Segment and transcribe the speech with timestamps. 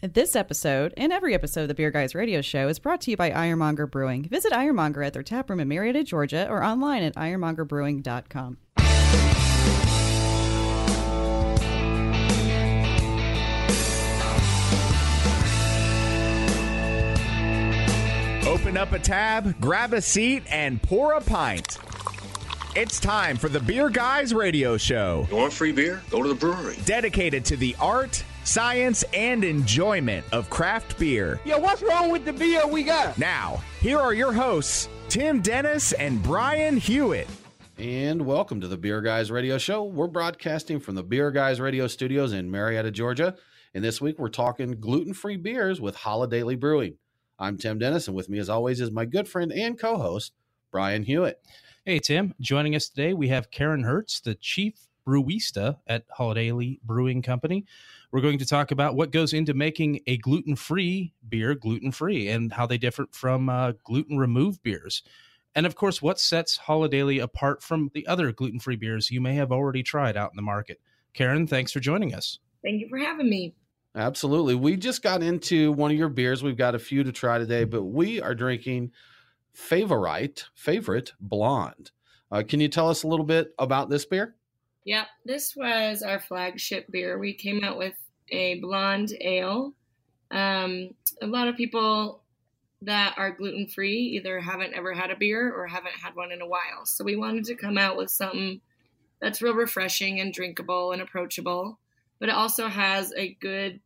[0.00, 3.16] This episode, and every episode of the Beer Guys radio show, is brought to you
[3.16, 4.28] by Ironmonger Brewing.
[4.28, 8.58] Visit Ironmonger at their taproom in Marietta, Georgia, or online at ironmongerbrewing.com.
[18.46, 21.78] Open up a tab, grab a seat, and pour a pint.
[22.74, 26.02] It's time for the Beer Guys radio show, You want free beer?
[26.10, 26.76] Go to the brewery.
[26.86, 31.38] dedicated to the art, science, and enjoyment of craft beer.
[31.44, 33.18] Yeah, what's wrong with the beer we got?
[33.18, 37.28] Now, here are your hosts, Tim Dennis and Brian Hewitt.
[37.76, 39.84] And welcome to the Beer Guys Radio Show.
[39.84, 43.36] We're broadcasting from the Beer Guys Radio Studios in Marietta, Georgia.
[43.74, 46.96] And this week we're talking gluten free beers with Holidaily Brewing.
[47.38, 50.32] I'm Tim Dennis, and with me, as always, is my good friend and co host,
[50.72, 51.40] Brian Hewitt.
[51.84, 52.34] Hey, Tim.
[52.40, 57.64] Joining us today, we have Karen Hertz, the chief brewista at Holidaily Brewing Company.
[58.10, 62.28] We're going to talk about what goes into making a gluten free beer gluten free
[62.28, 65.02] and how they differ from uh, gluten removed beers.
[65.54, 69.34] And of course, what sets Holidaily apart from the other gluten free beers you may
[69.34, 70.80] have already tried out in the market.
[71.14, 72.38] Karen, thanks for joining us.
[72.62, 73.54] Thank you for having me.
[73.94, 74.54] Absolutely.
[74.54, 76.42] We just got into one of your beers.
[76.42, 78.92] We've got a few to try today, but we are drinking
[79.52, 81.90] Favorite, Favorite Blonde.
[82.30, 84.36] Uh, can you tell us a little bit about this beer?
[84.88, 87.18] Yep, this was our flagship beer.
[87.18, 87.92] We came out with
[88.30, 89.74] a blonde ale.
[90.30, 92.22] Um, a lot of people
[92.80, 96.40] that are gluten free either haven't ever had a beer or haven't had one in
[96.40, 96.86] a while.
[96.86, 98.62] So we wanted to come out with something
[99.20, 101.78] that's real refreshing and drinkable and approachable,
[102.18, 103.80] but it also has a good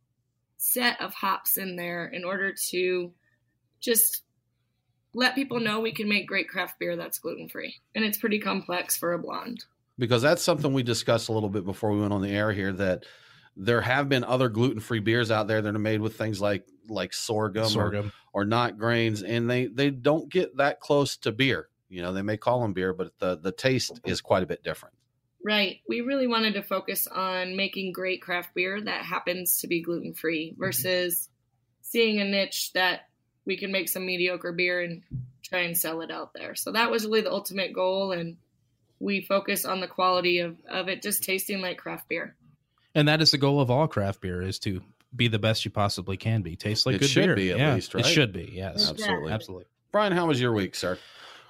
[0.55, 3.11] set of hops in there in order to
[3.81, 4.23] just
[5.13, 7.75] let people know we can make great craft beer that's gluten free.
[7.93, 9.65] And it's pretty complex for a blonde.
[9.97, 12.71] Because that's something we discussed a little bit before we went on the air here
[12.73, 13.05] that
[13.55, 17.13] there have been other gluten-free beers out there that are made with things like like
[17.13, 18.11] sorghum, Sorghum.
[18.33, 22.11] Or, or not grains and they they don't get that close to beer you know
[22.11, 24.95] they may call them beer but the the taste is quite a bit different
[25.43, 25.81] Right.
[25.89, 30.13] We really wanted to focus on making great craft beer that happens to be gluten
[30.13, 30.59] free mm-hmm.
[30.59, 31.29] versus
[31.81, 33.01] seeing a niche that
[33.45, 35.03] we can make some mediocre beer and
[35.43, 36.55] try and sell it out there.
[36.55, 38.13] So that was really the ultimate goal.
[38.13, 38.37] And
[38.99, 42.35] we focus on the quality of, of it just tasting like craft beer.
[42.95, 44.81] And that is the goal of all craft beer is to
[45.15, 46.55] be the best you possibly can be.
[46.55, 47.35] Taste like It good should beer.
[47.35, 48.05] be at yeah, least, right?
[48.05, 48.73] It should be, yes.
[48.89, 49.03] Exactly.
[49.03, 49.65] absolutely Absolutely.
[49.91, 50.97] brian how was your week sir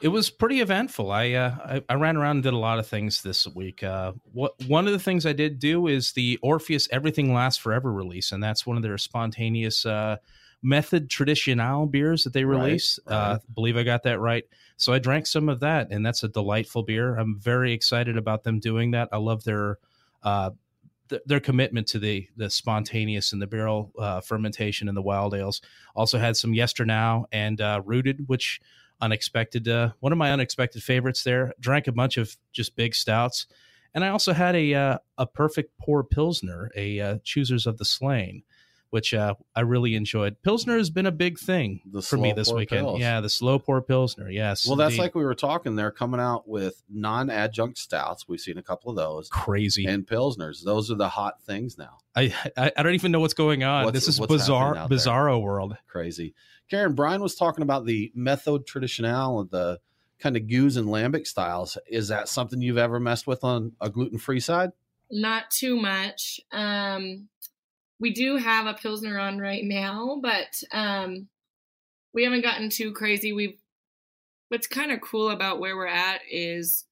[0.01, 1.11] It was pretty eventful.
[1.11, 1.55] I, uh,
[1.89, 3.83] I I ran around and did a lot of things this week.
[3.83, 7.89] Uh, what one of the things I did do is the Orpheus Everything Lasts Forever
[7.89, 10.17] release, and that's one of their spontaneous uh,
[10.63, 12.97] method traditional beers that they release.
[13.05, 13.15] right.
[13.15, 14.45] Uh, believe I got that right.
[14.77, 17.17] So I drank some of that, and that's a delightful beer.
[17.17, 19.09] I'm very excited about them doing that.
[19.11, 19.77] I love their
[20.23, 20.51] uh,
[21.09, 25.35] th- their commitment to the the spontaneous and the barrel uh, fermentation and the wild
[25.35, 25.61] ales.
[25.95, 28.61] Also had some Yesternow and uh, Rooted, which
[29.01, 31.53] unexpected uh, one of my unexpected favorites there.
[31.59, 33.47] Drank a bunch of just big stouts,
[33.93, 37.85] and I also had a uh, a perfect pour pilsner, a uh, Choosers of the
[37.85, 38.43] Slain,
[38.93, 40.35] which uh, I really enjoyed.
[40.43, 42.85] Pilsner has been a big thing The for me this weekend.
[42.85, 42.99] pils.
[42.99, 44.29] Yeah, the slow pour pilsner.
[44.29, 44.67] Yes.
[44.67, 45.01] well that's indeed.
[45.01, 48.95] like we were talking they're coming out with non-adjunct stouts we've seen a couple of
[48.95, 49.85] those crazy.
[49.85, 53.33] and pilsners those are the hot things now I, I I don't even know what's
[53.33, 53.85] going on.
[53.85, 54.97] What's- this is bizarre, happening there?
[54.99, 55.75] bizarro world.
[55.87, 56.35] crazy.
[56.69, 59.79] Karen Brian was talking about the method traditional and the
[60.19, 61.77] kind of gueuze and lambic styles.
[61.87, 64.71] Is that something you've ever messed with on a gluten free side?
[65.11, 66.39] Not too much.
[66.51, 67.27] Um,
[68.03, 71.29] we do have a Pilsner on right now, but um,
[72.13, 73.31] we haven't gotten too crazy.
[73.31, 73.57] We've
[74.49, 76.83] what's kind of cool about where we're at is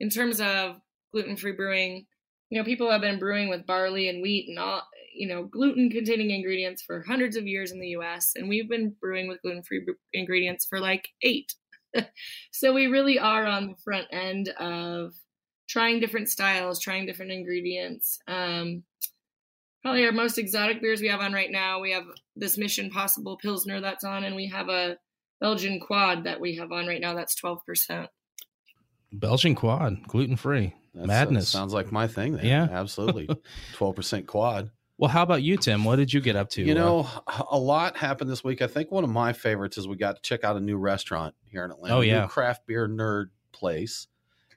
[0.00, 0.80] in terms of
[1.12, 2.06] gluten free brewing,
[2.50, 4.82] you know, people have been brewing with barley and wheat and all,
[5.14, 8.32] you know, gluten containing ingredients for hundreds of years in the US.
[8.34, 11.54] And we've been brewing with gluten free ingredients for like eight.
[12.50, 15.14] so we really are on the front end of
[15.68, 18.18] trying different styles, trying different ingredients.
[18.26, 18.82] Um,
[19.86, 23.36] probably our most exotic beers we have on right now, we have this Mission Possible
[23.36, 24.96] Pilsner that's on, and we have a
[25.40, 28.08] Belgian Quad that we have on right now that's 12%.
[29.12, 30.74] Belgian quad, gluten free.
[30.92, 31.48] That's, Madness.
[31.48, 32.32] sounds like my thing.
[32.32, 32.44] There.
[32.44, 32.64] Yeah.
[32.70, 33.28] absolutely.
[33.74, 34.70] Twelve percent quad.
[34.98, 35.84] Well, how about you, Tim?
[35.84, 36.62] What did you get up to?
[36.62, 37.08] You Uh, know,
[37.50, 38.60] a lot happened this week.
[38.62, 41.34] I think one of my favorites is we got to check out a new restaurant
[41.48, 41.94] here in Atlanta.
[41.94, 42.26] Oh, a new yeah.
[42.26, 44.08] craft beer nerd place.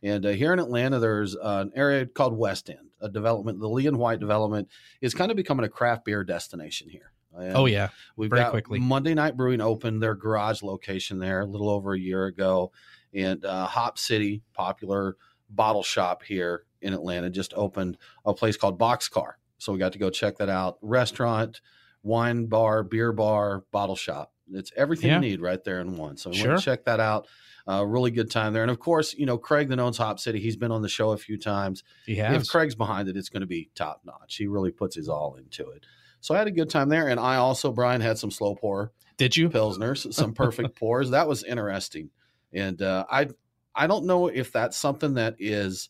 [0.01, 3.59] And uh, here in Atlanta, there's uh, an area called West End, a development.
[3.59, 4.67] The Lee and White development
[5.01, 7.11] is kind of becoming a craft beer destination here.
[7.37, 8.79] And oh yeah, We've very got quickly.
[8.79, 12.71] Monday Night Brewing opened their garage location there a little over a year ago,
[13.13, 15.15] and uh, Hop City, popular
[15.49, 19.33] bottle shop here in Atlanta, just opened a place called Boxcar.
[19.59, 20.77] So we got to go check that out.
[20.81, 21.61] Restaurant,
[22.01, 24.31] wine bar, beer bar, bottle shop.
[24.51, 25.15] It's everything Yeah.
[25.15, 26.17] you need right there in one.
[26.17, 26.51] So Sure.
[26.51, 26.57] sure.
[26.57, 27.27] check that out.
[27.69, 28.63] Uh, really good time there.
[28.63, 31.12] And of course, you know, Craig that owns Hop City, he's been on the show
[31.12, 31.83] a few times.
[32.07, 32.42] He has.
[32.42, 34.38] If Craig's behind it, it's going to be top notch.
[34.38, 35.86] He really puts his all into it.
[36.19, 37.07] So I had a good time there.
[37.07, 39.50] And I also, Brian, had some slow pour Did you?
[39.50, 41.12] pilsners, some perfect pours.
[41.12, 42.10] That was interesting,
[42.51, 43.27] and uh, I
[43.75, 45.89] I don't know if that's something that is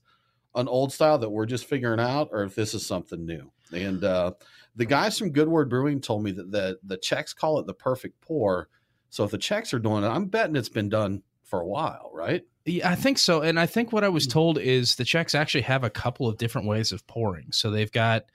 [0.56, 3.52] an old style that we're just figuring out, or if this is something new.
[3.72, 4.34] And uh,
[4.76, 7.74] the guys from Good Word Brewing told me that the the Czechs call it the
[7.74, 8.68] perfect pour.
[9.10, 12.12] So if the Czechs are doing it, I'm betting it's been done for a while,
[12.14, 12.44] right?
[12.66, 13.42] Yeah, I think so.
[13.42, 14.14] And I think what I Hmm.
[14.14, 17.52] was told is the Czechs actually have a couple of different ways of pouring.
[17.52, 18.26] So they've got,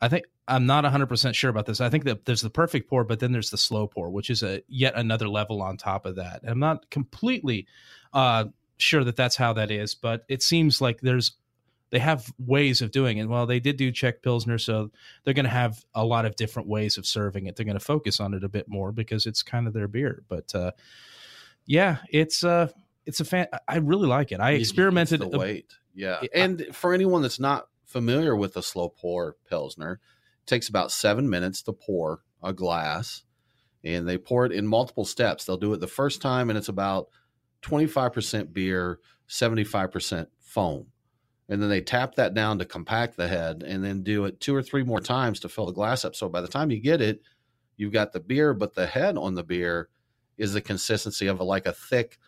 [0.00, 1.80] I think, I'm not 100% sure about this.
[1.80, 4.42] I think that there's the perfect pour, but then there's the slow pour, which is
[4.42, 6.42] a yet another level on top of that.
[6.42, 7.66] And I'm not completely
[8.12, 8.44] uh,
[8.78, 11.32] sure that that's how that is, but it seems like there's,
[11.90, 13.28] they have ways of doing it.
[13.28, 14.90] Well, they did do Czech Pilsner, so
[15.24, 17.56] they're going to have a lot of different ways of serving it.
[17.56, 20.22] They're going to focus on it a bit more because it's kind of their beer.
[20.28, 20.72] But uh,
[21.66, 22.68] yeah, it's, uh,
[23.04, 23.46] it's a fan.
[23.68, 24.40] I really like it.
[24.40, 25.20] I It's experimented.
[25.20, 26.18] the weight, yeah.
[26.22, 26.28] Yeah.
[26.34, 30.00] And for anyone that's not familiar with the slow pour pilsner,
[30.42, 33.22] it takes about seven minutes to pour a glass,
[33.84, 35.44] and they pour it in multiple steps.
[35.44, 37.08] They'll do it the first time, and it's about
[37.62, 40.88] twenty five percent beer, seventy five percent foam,
[41.48, 44.54] and then they tap that down to compact the head, and then do it two
[44.54, 46.16] or three more times to fill the glass up.
[46.16, 47.22] So by the time you get it,
[47.76, 49.88] you've got the beer, but the head on the beer
[50.38, 52.18] is the consistency of a, like a thick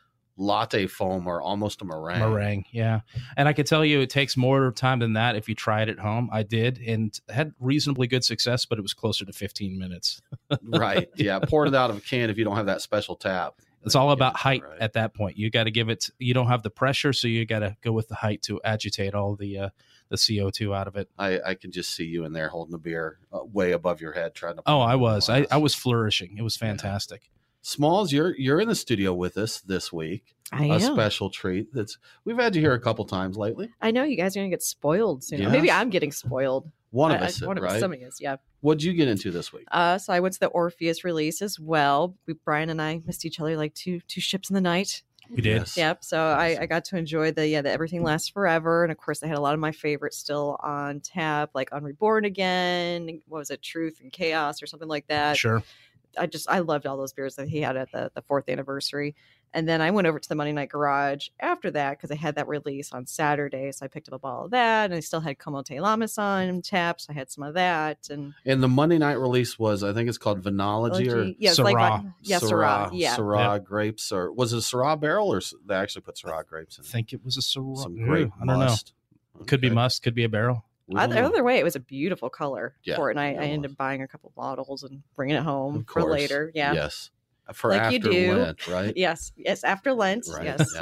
[0.40, 2.20] latte foam or almost a meringue.
[2.20, 3.00] meringue yeah
[3.36, 5.88] and i can tell you it takes more time than that if you try it
[5.88, 9.76] at home i did and had reasonably good success but it was closer to 15
[9.76, 10.22] minutes
[10.62, 11.08] right.
[11.16, 11.40] Yeah.
[11.40, 13.54] Pour it out of a can if you don't have that special tap.
[13.82, 14.78] it's all about Yeah, height right.
[14.80, 17.44] at that point you got to give it you don't have the pressure so you
[17.44, 19.68] got to go with the height to agitate all the uh
[20.08, 22.78] the co2 out of it I, I can just see you in there holding the
[22.78, 24.62] beer uh, way above your head trying to.
[24.66, 25.46] oh i was I.
[25.50, 27.28] I was flourishing it was fantastic
[27.62, 30.34] Smalls, you're you're in the studio with us this week.
[30.52, 30.80] I a am.
[30.80, 31.68] special treat.
[31.74, 33.68] That's we've had you here a couple times lately.
[33.82, 35.40] I know you guys are gonna get spoiled soon.
[35.42, 35.52] Yes.
[35.52, 36.70] Maybe I'm getting spoiled.
[36.90, 37.74] One of I- I- us, one of right?
[37.74, 38.18] us, somebody is.
[38.20, 38.36] Yeah.
[38.60, 39.66] What'd you get into this week?
[39.70, 42.16] Uh, so I went to the Orpheus release as well.
[42.26, 45.02] We, Brian and I missed each other like two two ships in the night.
[45.28, 45.76] we did Yes.
[45.76, 46.02] Yep.
[46.04, 49.22] So I, I got to enjoy the yeah the Everything Lasts Forever, and of course
[49.22, 53.20] I had a lot of my favorites still on tap, like on Reborn Again.
[53.28, 55.36] What was it, Truth and Chaos, or something like that.
[55.36, 55.62] sure
[56.18, 59.14] I just I loved all those beers that he had at the the fourth anniversary.
[59.54, 62.34] And then I went over to the Monday Night Garage after that because I had
[62.34, 63.72] that release on Saturday.
[63.72, 66.18] So I picked up a bottle of that, and I still had Como Te Llamas
[66.18, 67.00] on tap.
[67.00, 70.06] So I had some of that, and And the Monday night release was, I think
[70.10, 71.88] it's called Vinology or yeah, it's like Syrah.
[72.02, 73.16] vodka- yeah, Syrah, yeah.
[73.16, 76.86] Syrah grapes, or was it Syrah barrel, or they actually put Syrah grapes i in?
[76.86, 76.90] it?
[76.92, 77.78] think it was a Syrah.
[77.78, 78.92] Some Ooh, grape i don't must.
[79.38, 79.74] know could be Okay.
[79.74, 82.74] must could be a barrel We don't either, other way, it was a beautiful color
[82.82, 83.12] Yeah, for it.
[83.12, 86.10] And I, I ended up buying a couple bottles and bringing it home Of for
[86.10, 86.50] later.
[86.54, 86.72] Yeah.
[86.72, 87.10] Yes.
[87.52, 88.34] For Like you after do.
[88.34, 88.92] Lent, right?
[88.96, 89.32] Yes.
[89.36, 89.62] Yes.
[89.64, 90.26] After Lent.
[90.32, 90.74] Right, Yes.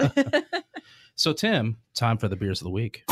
[1.16, 3.02] so tim time for the beers of the week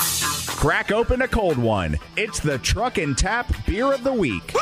[0.64, 1.98] Crack open a cold one.
[2.16, 4.54] It's the Truck and Tap Beer of the Week.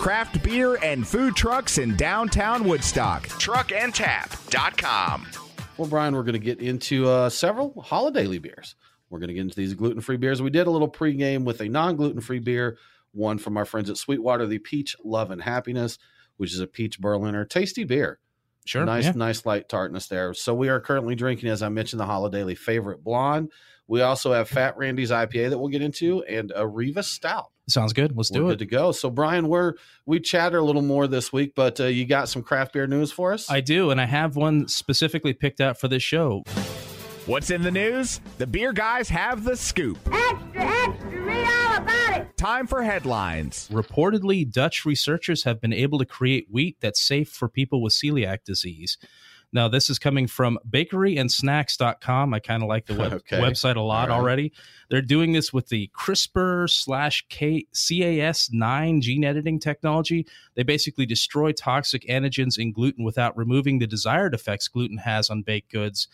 [0.00, 3.26] Craft beer and food trucks in downtown Woodstock.
[3.26, 5.26] Truckandtap.com.
[5.76, 8.76] Well, Brian, we're going to get into uh, several holiday beers.
[9.10, 10.42] We're going to get into these gluten free beers.
[10.42, 12.78] We did a little pregame with a non gluten free beer,
[13.12, 15.98] one from our friends at Sweetwater, the Peach Love and Happiness,
[16.36, 17.44] which is a peach Berliner.
[17.44, 18.18] Tasty beer.
[18.66, 19.12] sure Nice, yeah.
[19.12, 20.34] nice light tartness there.
[20.34, 23.50] So we are currently drinking, as I mentioned, the Holidaily favorite blonde.
[23.86, 27.46] We also have Fat Randy's IPA that we'll get into and a Riva Stout.
[27.68, 28.50] sounds good let's we're do it.
[28.52, 28.92] good to go.
[28.92, 29.74] So Brian, we're
[30.04, 33.10] we chatter a little more this week, but uh, you got some craft beer news
[33.10, 33.50] for us?
[33.50, 36.42] I do, and I have one specifically picked out for this show.
[37.28, 38.20] What's in the news?
[38.38, 39.98] The beer guys have the scoop.
[40.10, 42.36] Extra, extra, read all about it.
[42.38, 43.68] Time for headlines.
[43.70, 48.44] Reportedly, Dutch researchers have been able to create wheat that's safe for people with celiac
[48.44, 48.96] disease.
[49.52, 52.32] Now, this is coming from bakeryandsnacks.com.
[52.32, 53.38] I kind of like the web- Okay.
[53.40, 54.22] website a lot All right.
[54.22, 54.52] already.
[54.88, 60.26] They're doing this with the CRISPR slash CAS9 gene editing technology.
[60.54, 65.42] They basically destroy toxic antigens in gluten without removing the desired effects gluten has on
[65.42, 66.08] baked goods.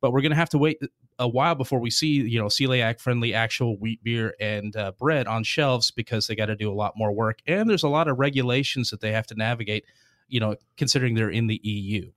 [0.00, 0.78] But we're going to have to wait
[1.18, 5.26] a while before we see, you know, celiac friendly actual wheat beer and uh, bread
[5.26, 7.40] on shelves because they got to do a lot more work.
[7.46, 9.84] And there's a lot of regulations that they have to navigate,
[10.28, 12.10] you know, considering they're in the EU.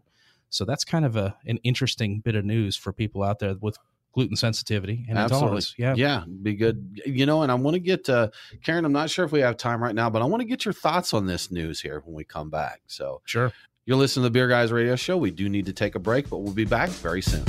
[0.49, 3.77] So that's kind of a an interesting bit of news for people out there with
[4.13, 5.73] gluten sensitivity and intolerance.
[5.77, 5.93] Yeah.
[5.95, 7.01] yeah, be good.
[7.05, 8.29] You know, and I want to get uh,
[8.63, 8.85] Karen.
[8.85, 10.73] I'm not sure if we have time right now, but I want to get your
[10.73, 12.81] thoughts on this news here when we come back.
[12.87, 13.53] So Sure.
[13.87, 15.17] You're listening to the Beer Guys Radio Show.
[15.17, 17.43] We do need to take a break, but we'll be back very soon.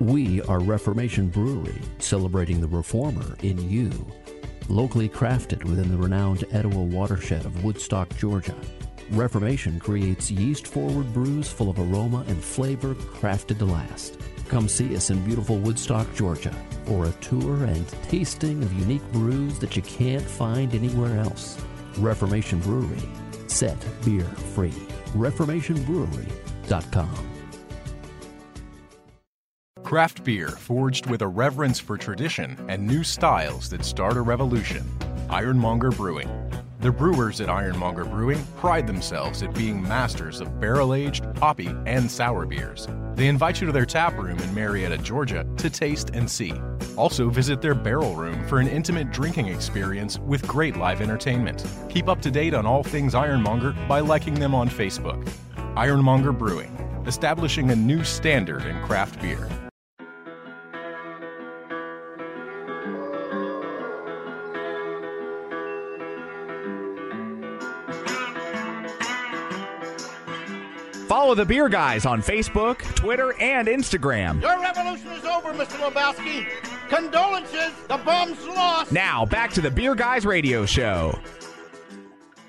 [0.00, 3.92] We are Reformation Brewery, celebrating the reformer in you.
[4.68, 8.54] Locally crafted within the renowned Etowah watershed of Woodstock, Georgia.
[9.10, 14.20] Reformation creates yeast forward brews full of aroma and flavor crafted to last.
[14.48, 19.58] Come see us in beautiful Woodstock, Georgia, for a tour and tasting of unique brews
[19.58, 21.58] that you can't find anywhere else.
[21.96, 23.08] Reformation Brewery,
[23.46, 24.74] set beer free.
[25.14, 27.37] ReformationBrewery.com.
[29.88, 34.86] Craft beer forged with a reverence for tradition and new styles that start a revolution.
[35.30, 36.28] Ironmonger Brewing.
[36.80, 42.10] The brewers at Ironmonger Brewing pride themselves at being masters of barrel aged, hoppy, and
[42.10, 42.86] sour beers.
[43.14, 46.52] They invite you to their tap room in Marietta, Georgia to taste and see.
[46.98, 51.64] Also, visit their barrel room for an intimate drinking experience with great live entertainment.
[51.88, 55.26] Keep up to date on all things Ironmonger by liking them on Facebook.
[55.76, 56.76] Ironmonger Brewing,
[57.06, 59.48] establishing a new standard in craft beer.
[71.28, 74.40] Follow the Beer Guys on Facebook, Twitter, and Instagram.
[74.40, 75.76] Your revolution is over, Mr.
[75.78, 76.48] Lebowski.
[76.88, 78.92] Condolences, the bomb's lost.
[78.92, 81.18] Now, back to the Beer Guys radio show.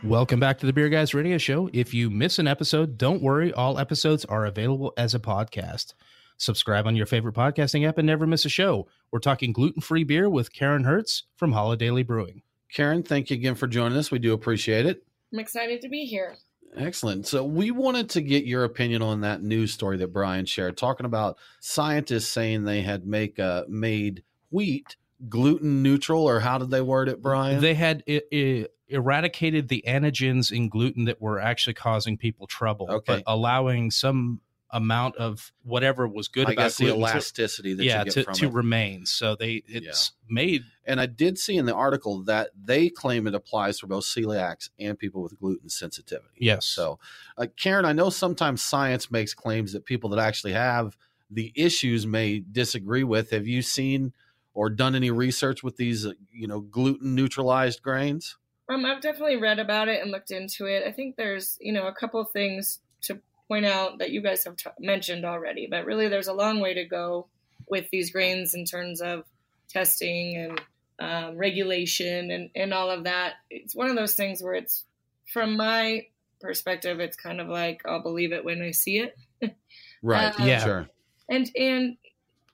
[0.02, 1.70] Welcome back to the Beer Guys Radio Show.
[1.74, 3.52] If you miss an episode, don't worry.
[3.52, 5.94] All episodes are available as a podcast.
[6.38, 8.88] Subscribe on your favorite podcasting app and never miss a show.
[9.12, 12.44] We're talking gluten free beer with Karen Hertz from Holidaily Brewing.
[12.72, 14.10] Karen, thank you again for joining us.
[14.10, 15.04] We do appreciate it.
[15.34, 16.38] I'm excited to be here.
[16.76, 17.28] Excellent.
[17.28, 21.06] So we wanted to get your opinion on that news story that Brian shared, talking
[21.06, 24.96] about scientists saying they had make uh, made wheat
[25.28, 27.62] gluten neutral, or how did they word it, Brian?
[27.62, 32.88] They had i i eradicated the antigens in gluten that were actually causing people trouble,
[32.90, 33.04] Okay.
[33.18, 37.74] but allowing some amount of whatever was good I about guess the gluten to- elasticity
[37.74, 38.54] that yeah, you get to, from to it.
[38.54, 39.06] remain.
[39.06, 43.34] So they it's made And I did see in the article that they claim it
[43.34, 46.30] applies for both celiacs and people with gluten sensitivity.
[46.38, 46.66] Yes.
[46.66, 47.00] So,
[47.38, 50.96] uh, Karen, I know sometimes science makes claims that people that actually have
[51.32, 53.32] the issues may disagree with.
[53.32, 54.14] Have you seen
[54.54, 58.38] or done any research with these, uh, you know, gluten neutralized grains?
[58.68, 60.84] Um, I've definitely read about it and looked into it.
[60.88, 63.20] I think there's, you know, a couple things to
[63.50, 66.76] point out that you guys have t- mentioned already, but really there's a long way
[66.76, 67.28] to go
[67.68, 69.26] with these grains in terms of
[69.68, 70.62] testing and
[71.00, 73.34] um, regulation and, and all of that.
[73.50, 74.86] It's one of those things where it's,
[75.34, 76.06] from my
[76.40, 79.18] perspective, it's kind of like I'll believe it when I see it.
[80.02, 80.40] Right.
[80.40, 80.64] Uh, Yeah.
[80.64, 80.90] Sure.
[81.28, 81.98] And and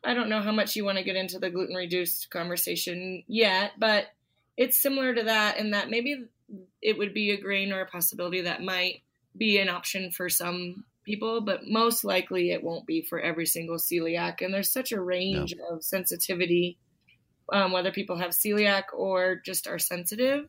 [0.04, 3.74] I don't know how much you want to get into the gluten reduced conversation yet,
[3.78, 4.06] but
[4.58, 6.26] it's similar to that in that maybe
[6.82, 9.02] it would be a grain or a possibility that might
[9.38, 13.78] be an option for some people, but most likely it won't be for every single
[13.78, 14.42] celiac.
[14.42, 16.78] And there's such a range of sensitivity,
[17.54, 20.48] um, whether people have celiac or just are sensitive.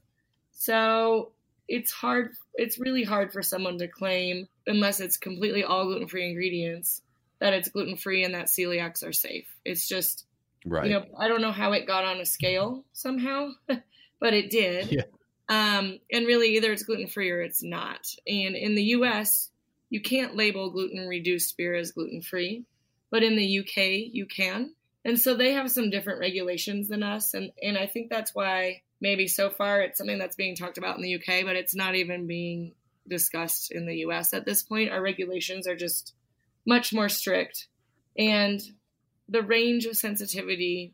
[0.53, 1.33] So
[1.69, 2.33] it's hard.
[2.55, 7.03] It's really hard for someone to claim, unless it's completely all gluten free ingredients,
[7.41, 9.47] that it's gluten free and that celiacs are safe.
[9.65, 10.25] It's just,
[10.65, 10.87] Right.
[10.87, 14.91] you know, I don't know how it got on a scale somehow, but it did.
[14.91, 15.03] Yeah.
[15.49, 18.07] Um, and really, either it's gluten free or it's not.
[18.27, 19.51] And in the US,
[19.91, 22.65] you can't label gluten reduced beer as gluten free,
[23.11, 24.75] but in the UK, you can.
[25.05, 27.33] And so they have some different regulations than us.
[27.35, 30.97] And, and I think that's why maybe so far it's something that's being talked about
[30.97, 32.73] in the UK, but it's not even being
[33.09, 34.91] discussed in the US at this point.
[34.91, 36.15] Our regulations are just
[36.67, 37.69] much more strict.
[38.19, 38.61] And
[39.29, 40.93] the range of sensitivity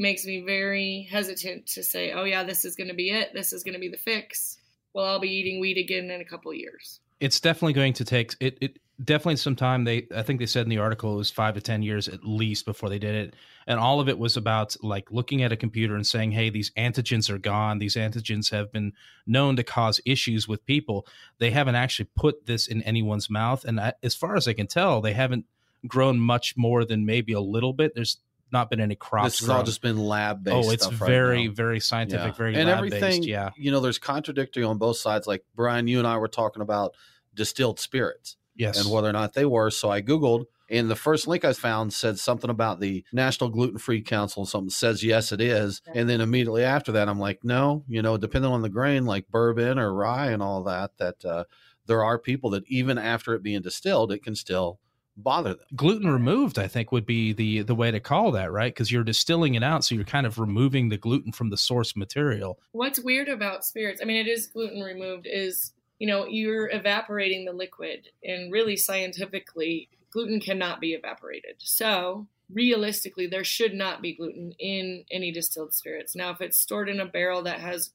[0.00, 3.32] makes me very hesitant to say, oh, yeah, this is going to be it.
[3.34, 4.58] This is going to be the fix.
[4.94, 6.98] Well, I'll be eating wheat again in a couple years.
[7.20, 10.64] it's definitely going to take it, it definitely some time they i think they said
[10.64, 13.34] in the article it was five to ten years at least before they did it
[13.66, 16.70] and all of it was about like looking at a computer and saying hey these
[16.72, 18.92] antigens are gone these antigens have been
[19.26, 21.06] known to cause issues with people
[21.38, 24.66] they haven't actually put this in anyone's mouth and I, as far as i can
[24.66, 25.46] tell they haven't
[25.86, 28.18] grown much more than maybe a little bit there's
[28.52, 30.68] not been any crops this has all just been lab based.
[30.68, 33.22] oh it's very very scientific very and lab-based, everything.
[33.22, 35.26] yeah you know, there's contradictory on both sides.
[35.26, 36.94] Like Brian, you and I were talking about
[37.34, 39.70] distilled spirits yes and whether or not they were.
[39.70, 43.78] So I googled, and the first link I found said something about the National Gluten
[43.78, 44.46] Free Council.
[44.46, 48.16] Something says yes, it is, and then immediately after that, I'm like, no, you know,
[48.16, 51.44] depending on the grain, like bourbon or rye and all that, that uh,
[51.86, 54.78] there are people that even after it being distilled, it can still
[55.22, 55.66] bother them.
[55.76, 59.04] gluten removed i think would be the the way to call that right because you're
[59.04, 63.00] distilling it out so you're kind of removing the gluten from the source material What's
[63.00, 67.52] weird about spirits, I mean, it is gluten removed, is, you know, you're evaporating the
[67.52, 68.08] liquid.
[68.24, 71.56] And really, scientifically, gluten cannot be evaporated.
[71.58, 76.16] So realistically, there should not be gluten in any distilled spirits.
[76.16, 77.90] Now, if it's stored in a barrel that has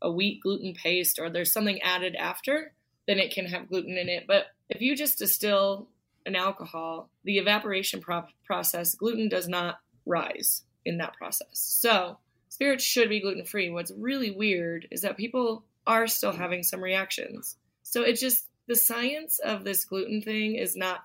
[0.00, 2.72] a wheat gluten paste or there's something added after,
[3.06, 4.26] then it can have gluten in it.
[4.26, 5.88] But if you just distill
[6.28, 11.48] an alcohol, the evaporation pro- process, gluten does not rise in that process.
[11.52, 12.18] So,
[12.48, 13.70] spirits should be gluten free.
[13.70, 17.56] What's really weird is that people are still having some reactions.
[17.82, 21.00] So, it just, the science of this gluten thing is not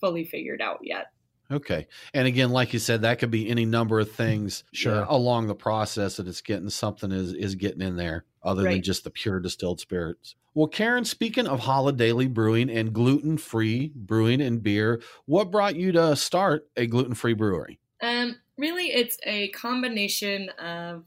[0.00, 1.08] fully figured out yet.
[1.50, 1.86] Okay.
[2.12, 5.06] And again, like you said, that could be any number of things Sure.
[5.08, 9.04] along the process that it's getting something is is getting in there other than just
[9.04, 10.34] the pure distilled spirits.
[10.54, 16.16] Well, Karen, speaking of Holidaily Brewing and gluten-free brewing and beer, what brought you to
[16.16, 17.78] start a gluten-free brewery?
[18.02, 21.04] Um, really, it's a combination of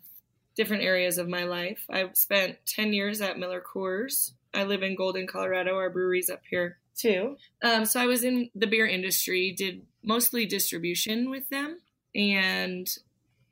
[0.56, 1.86] different areas of my life.
[1.90, 4.32] I've spent 10 years at Miller Coors.
[4.54, 5.76] I live in Golden, Colorado.
[5.76, 7.38] Our brewery's up here too.
[7.64, 11.80] Um, so I was in the beer industry, did mostly distribution with them,
[12.14, 12.88] and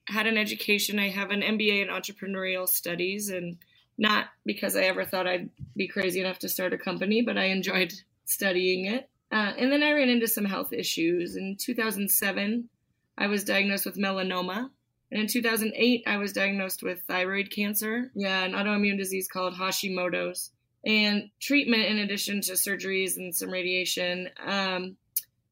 [0.08, 1.00] had an education.
[1.00, 3.58] I have an MBA in entrepreneurial studies, and
[4.00, 7.46] not because I ever thought I'd be crazy enough to start a company, but I
[7.46, 7.94] enjoyed
[8.26, 9.10] studying it.
[9.32, 11.36] Uh, and then I ran into some health issues.
[11.36, 12.70] In 2007,
[13.18, 14.70] I was diagnosed with melanoma.
[15.12, 18.10] And in 2008, I was diagnosed with thyroid cancer.
[18.16, 20.52] Yeah, an autoimmune disease called Hashimoto's.
[20.86, 24.96] And treatment, in addition to surgeries and some radiation, um,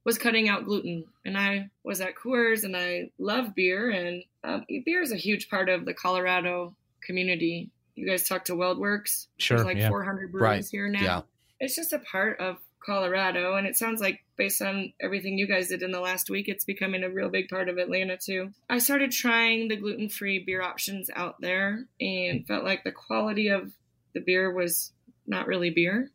[0.05, 1.03] was cutting out gluten.
[1.25, 3.89] And I was at Coors and I love beer.
[3.89, 7.71] And um, beer is a huge part of the Colorado community.
[7.97, 9.27] You guys talk to WeldWerks.
[9.37, 9.89] Sure, There's like yeah.
[9.89, 11.01] 400 breweries Right, here now.
[11.01, 11.21] yeah.
[11.59, 13.55] It's just a part of Colorado.
[13.55, 16.63] And it sounds like, based on everything you guys did in the last week, it's
[16.63, 18.51] becoming a real big part of Atlanta too.
[18.69, 23.47] I started trying the gluten free beer options out there and felt like the quality
[23.49, 23.73] of
[24.13, 24.93] the beer was
[25.25, 26.11] not really beer.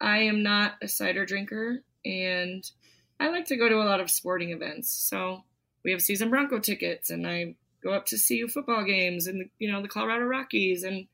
[0.00, 2.64] I am not a cider drinker and
[3.18, 4.92] I like to go to a lot of sporting events.
[4.92, 5.42] So
[5.84, 9.70] we have season Bronco tickets and I go up to see football games and you
[9.70, 11.06] know the Colorado Rockies and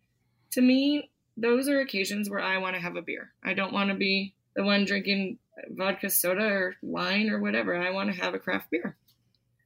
[0.55, 3.33] to me those are occasions where I want to have a beer.
[3.43, 5.39] I don't want to be the one drinking
[5.71, 7.77] vodka soda or wine or whatever.
[7.77, 8.97] I want to have a craft beer.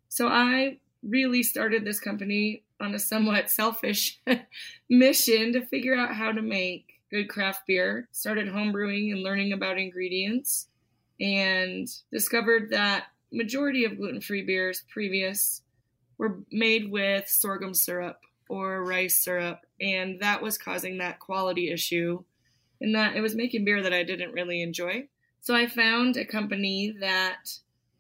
[0.09, 4.21] So I really started this company on a somewhat selfish
[4.91, 8.09] mission to figure out how to make good craft beer.
[8.13, 10.69] Started homebrewing and learning about ingredients
[11.21, 15.63] and discovered that majority of gluten-free beers previous
[16.17, 18.19] were made with sorghum syrup
[18.49, 22.23] or rice syrup and that was causing that quality issue
[22.81, 25.09] and that it was making beer that I didn't really enjoy.
[25.41, 27.51] So I found a company that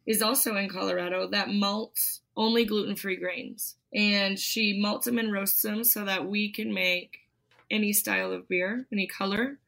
[0.07, 5.63] is also in Colorado that malts only gluten-free grains and she malts them and roasts
[5.63, 7.19] them so that we can make
[7.71, 9.59] any style of beer, any color.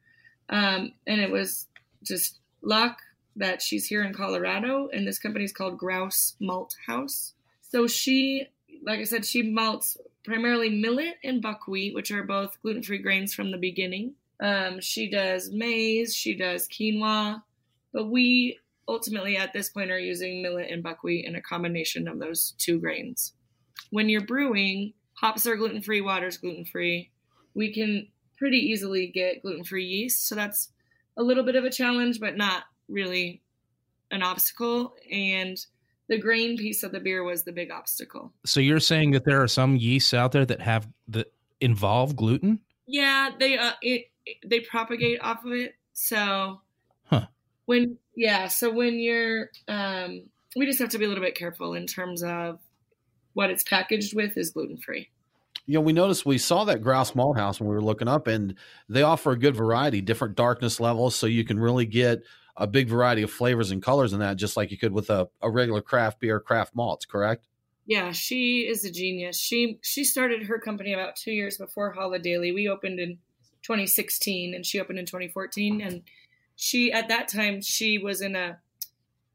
[0.49, 1.66] Um, and it was
[2.03, 2.99] just luck
[3.37, 7.33] that she's here in Colorado, and this company is called Grouse Malt House.
[7.62, 8.49] So she,
[8.83, 9.97] like I said, she malts
[10.31, 14.14] primarily millet and buckwheat, which are both gluten free grains from the beginning.
[14.40, 17.43] Um, she does maize, she does quinoa,
[17.93, 22.21] but we ultimately at this point are using millet and buckwheat in a combination of
[22.21, 23.33] those two grains.
[23.90, 27.11] When you're brewing, hops are gluten free, water's gluten free.
[27.55, 28.07] We can
[28.38, 30.71] pretty easily get gluten free yeast, so that's
[31.16, 33.43] a little bit of a challenge, but not really
[34.12, 34.95] an obstacle.
[35.11, 35.59] And
[36.11, 38.33] the grain piece of the beer was the big obstacle.
[38.44, 42.61] So you're saying that there are some yeasts out there that have that involve gluten?
[42.87, 44.07] Yeah, they uh, it
[44.44, 45.77] they propagate off of it.
[45.94, 46.61] So
[47.05, 47.27] Huh.
[47.66, 50.25] when yeah, so when you're um,
[50.57, 52.59] we just have to be a little bit careful in terms of
[53.35, 55.09] what it's packaged with is gluten free.
[55.66, 58.27] You know, we noticed we saw that Grouse Malt House when we were looking up,
[58.27, 58.57] and
[58.88, 62.25] they offer a good variety, different darkness levels, so you can really get
[62.61, 65.29] a big variety of flavors and colors in that, just like you could with a,
[65.40, 67.07] a regular craft beer, craft malts.
[67.07, 67.49] Correct?
[67.87, 69.38] Yeah, she is a genius.
[69.38, 72.55] She she started her company about two years before Holidaily.
[72.55, 73.18] We opened in
[73.62, 75.81] 2016, and she opened in 2014.
[75.81, 76.03] And
[76.55, 78.59] she at that time she was in a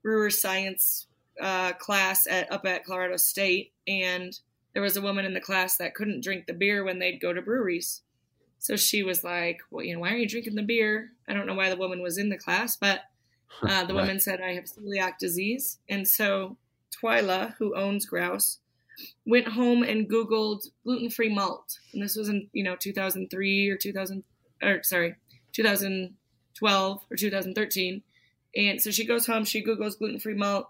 [0.04, 1.08] brewer science
[1.42, 4.40] uh, class at up at Colorado State, and
[4.74, 7.34] there was a woman in the class that couldn't drink the beer when they'd go
[7.34, 8.04] to breweries.
[8.60, 11.48] So she was like, "Well, you know, why are you drinking the beer?" I don't
[11.48, 13.02] know why the woman was in the class, but
[13.62, 14.02] uh, the Right.
[14.02, 16.58] woman said, "I have celiac disease," and so
[16.92, 18.60] Twila, who owns Grouse,
[19.26, 24.24] went home and Googled gluten-free malt, and this was in you know 2003 or 2000
[24.64, 25.16] or sorry
[25.54, 28.04] 2012 or 2013,
[28.56, 30.70] and so she goes home, she Googles gluten-free malt,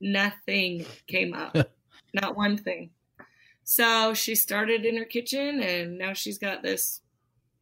[0.00, 1.56] nothing came up,
[2.14, 2.90] not one thing.
[3.64, 7.02] So she started in her kitchen, and now she's got this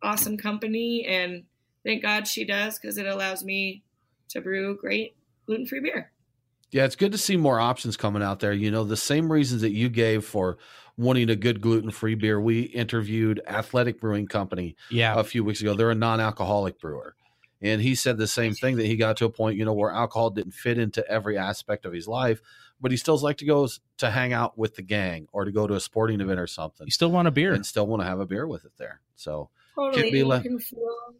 [0.03, 1.44] awesome company, and
[1.85, 3.83] thank God she does because it allows me
[4.31, 6.12] to brew great gluten-free beer.
[6.71, 8.53] Yeah, it's good to see more options coming out there.
[8.53, 10.59] You know, the same reasons that you gave for
[10.99, 12.38] wanting a good gluten free beer.
[12.41, 15.19] We interviewed Athletic Brewing Company Yeah.
[15.19, 15.75] a few weeks ago.
[15.75, 17.14] They're a non alcoholic brewer.
[17.62, 19.91] And he said the same thing that he got to a point, you know, where
[19.91, 22.41] alcohol didn't fit into every aspect of his life,
[22.81, 25.67] but he still like to go to hang out with the gang or to go
[25.67, 26.87] to a sporting event or something.
[26.87, 27.53] You still want a beer.
[27.55, 29.01] and still want to have a beer with it there.
[29.17, 30.03] So Totally.
[30.03, 31.14] Can't be and le- can feel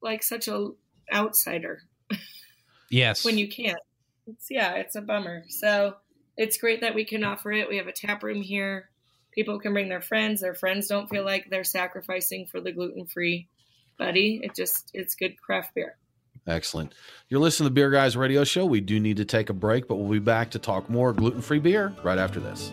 [0.00, 0.68] like such a
[1.12, 1.82] outsider
[2.92, 3.24] Yes.
[3.24, 3.80] when you can't.
[4.28, 5.44] It's yeah, it's a bummer.
[5.48, 5.96] So
[6.36, 7.68] it's great that we can offer it.
[7.68, 8.90] We have a tap room here.
[9.32, 10.42] People can bring their friends.
[10.42, 13.48] Their friends don't feel like they're sacrificing for the gluten free
[13.98, 14.40] buddy.
[14.42, 15.96] It just it's good craft beer.
[16.46, 16.94] excellent.
[17.28, 18.66] You're listening to the Beer Guys Radio Show.
[18.66, 21.40] We do need to take a break, but we'll be back to talk more gluten
[21.40, 22.72] free beer right after this.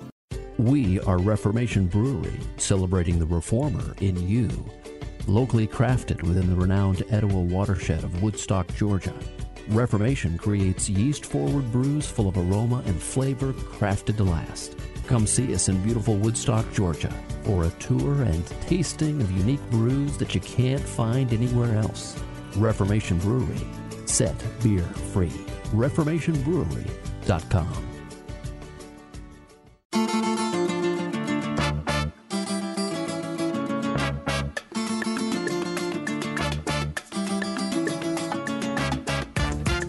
[0.61, 4.47] We are Reformation Brewery, celebrating the reformer in you.
[5.25, 9.15] Locally crafted within the renowned Etowah watershed of Woodstock, Georgia.
[9.69, 14.75] Reformation creates yeast forward brews full of aroma and flavor crafted to last.
[15.07, 20.15] Come see us in beautiful Woodstock, Georgia for a tour and tasting of unique brews
[20.17, 22.21] that you can't find anywhere else.
[22.55, 23.65] Reformation Brewery,
[24.05, 25.33] set beer free.
[25.73, 27.87] ReformationBrewery.com.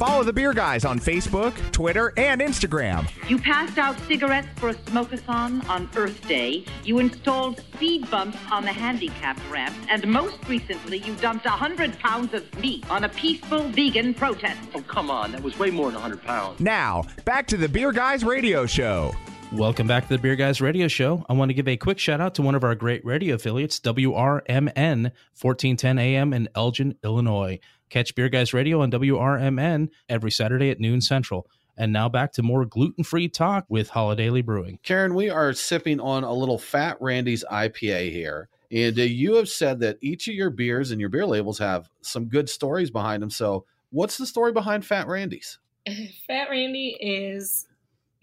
[0.02, 3.08] Follow the Beer Guys on Facebook, Twitter, and Instagram.
[3.30, 6.64] You passed out cigarettes for a smoke-a-thon on Earth Day.
[6.82, 9.78] You installed speed bumps on the handicapped ramps.
[9.88, 14.58] And most recently, you dumped 100 pounds of meat on a peaceful vegan protest.
[14.74, 15.30] Oh, come on.
[15.30, 16.58] That was way more than 100 pounds.
[16.58, 19.14] Now, back to the Beer Guys Radio Show.
[19.56, 21.26] Welcome back to the Beer Guys Radio Show.
[21.28, 23.78] I want to give a quick shout out to one of our great radio affiliates,
[23.80, 27.60] WRMN 1410 AM in Elgin, Illinois.
[27.90, 31.46] Catch Beer Guys Radio on WRMN every Saturday at noon Central.
[31.76, 34.78] And now back to more gluten free talk with Holidaily Brewing.
[34.82, 38.48] Karen, we are sipping on a little Fat Randy's IPA here.
[38.70, 41.90] And uh, you have said that each of your beers and your beer labels have
[42.00, 43.30] some good stories behind them.
[43.30, 45.58] So, what's the story behind Fat Randy's?
[46.26, 47.66] Fat Randy is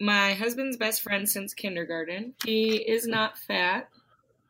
[0.00, 2.34] my husband's best friend since kindergarten.
[2.44, 3.88] He is not fat.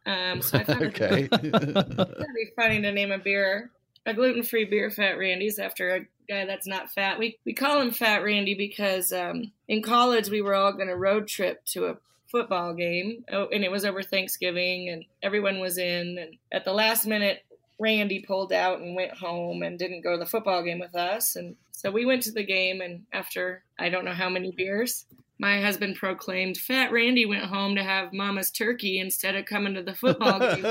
[0.07, 1.29] Um, so I thought Okay.
[1.33, 3.71] it'd be funny to name a beer,
[4.07, 7.19] a gluten free beer, Fat Randy's, after a guy that's not fat.
[7.19, 10.97] We, we call him Fat Randy because um, in college we were all going to
[10.97, 11.97] road trip to a
[12.31, 16.17] football game, oh, and it was over Thanksgiving, and everyone was in.
[16.19, 17.45] And at the last minute,
[17.79, 21.35] Randy pulled out and went home and didn't go to the football game with us.
[21.35, 25.05] And so we went to the game, and after I don't know how many beers,
[25.41, 29.83] my husband proclaimed Fat Randy went home to have Mama's turkey instead of coming to
[29.83, 30.63] the football game.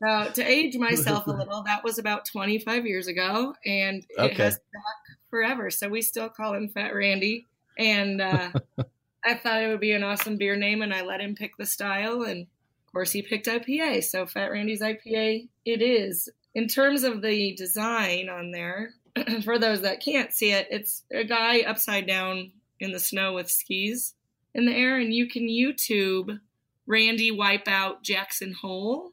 [0.00, 4.42] now, to age myself a little, that was about 25 years ago, and it Okay.
[4.44, 5.70] has stuck forever.
[5.70, 7.46] So we still call him Fat Randy.
[7.78, 8.50] And uh,
[9.24, 11.66] I thought it would be an awesome beer name, and I let him pick the
[11.66, 12.22] style.
[12.22, 12.42] And
[12.86, 14.04] of course, he picked IPA.
[14.04, 16.28] So Fat Randy's IPA it is.
[16.54, 18.90] In terms of the design on there,
[19.44, 23.50] for those that can't see it, it's a guy upside down in the snow with
[23.50, 24.14] skis
[24.54, 26.38] in the air, and you can YouTube
[26.86, 29.12] Randy Wipeout Jackson Hole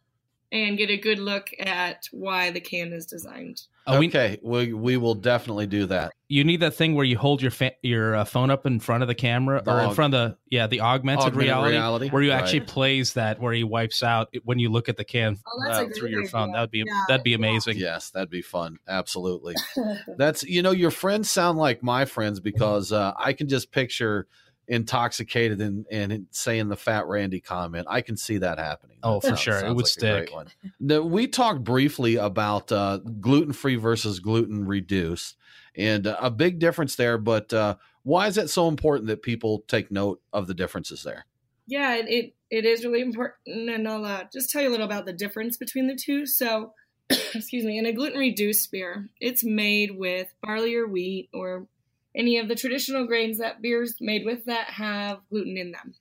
[0.52, 3.62] and get a good look at why the can is designed.
[3.88, 6.12] We- okay, we, we will definitely do that.
[6.28, 9.02] You need that thing where you hold your fa- your uh, phone up in front
[9.02, 12.10] of the camera The or in front of the yeah the augmented, Augmented reality, reality,
[12.10, 12.40] where you right.
[12.40, 15.86] actually plays that where he wipes out when you look at the can Oh, uh,
[15.98, 16.52] through your phone.
[16.52, 17.38] That would be Yeah, that'd be yeah.
[17.38, 17.78] amazing.
[17.78, 18.78] Yes, that'd be fun.
[18.88, 19.56] Absolutely.
[20.18, 24.28] That's you know, your friends sound like my friends because uh, I can just picture
[24.70, 27.88] intoxicated and, and saying the fat Randy comment.
[27.90, 28.98] I can see that happening.
[29.04, 29.58] Oh, That for sounds- sure.
[29.60, 30.34] It would like a great stick.
[30.34, 30.48] one.
[30.80, 35.36] Now, we talked briefly about uh, gluten free versus gluten reduced,
[35.76, 37.18] and uh, a big difference there.
[37.18, 41.26] But uh, why is it so important that people take note of the differences there?
[41.68, 44.86] Yeah, it, it, it is really important, and I'll uh, just tell you a little
[44.86, 46.26] about the difference between the two.
[46.26, 46.74] So,
[47.10, 51.68] excuse me, in a gluten reduced beer, it's made with barley or wheat or
[52.16, 55.94] any of the traditional grains that beer's made with that have gluten in them.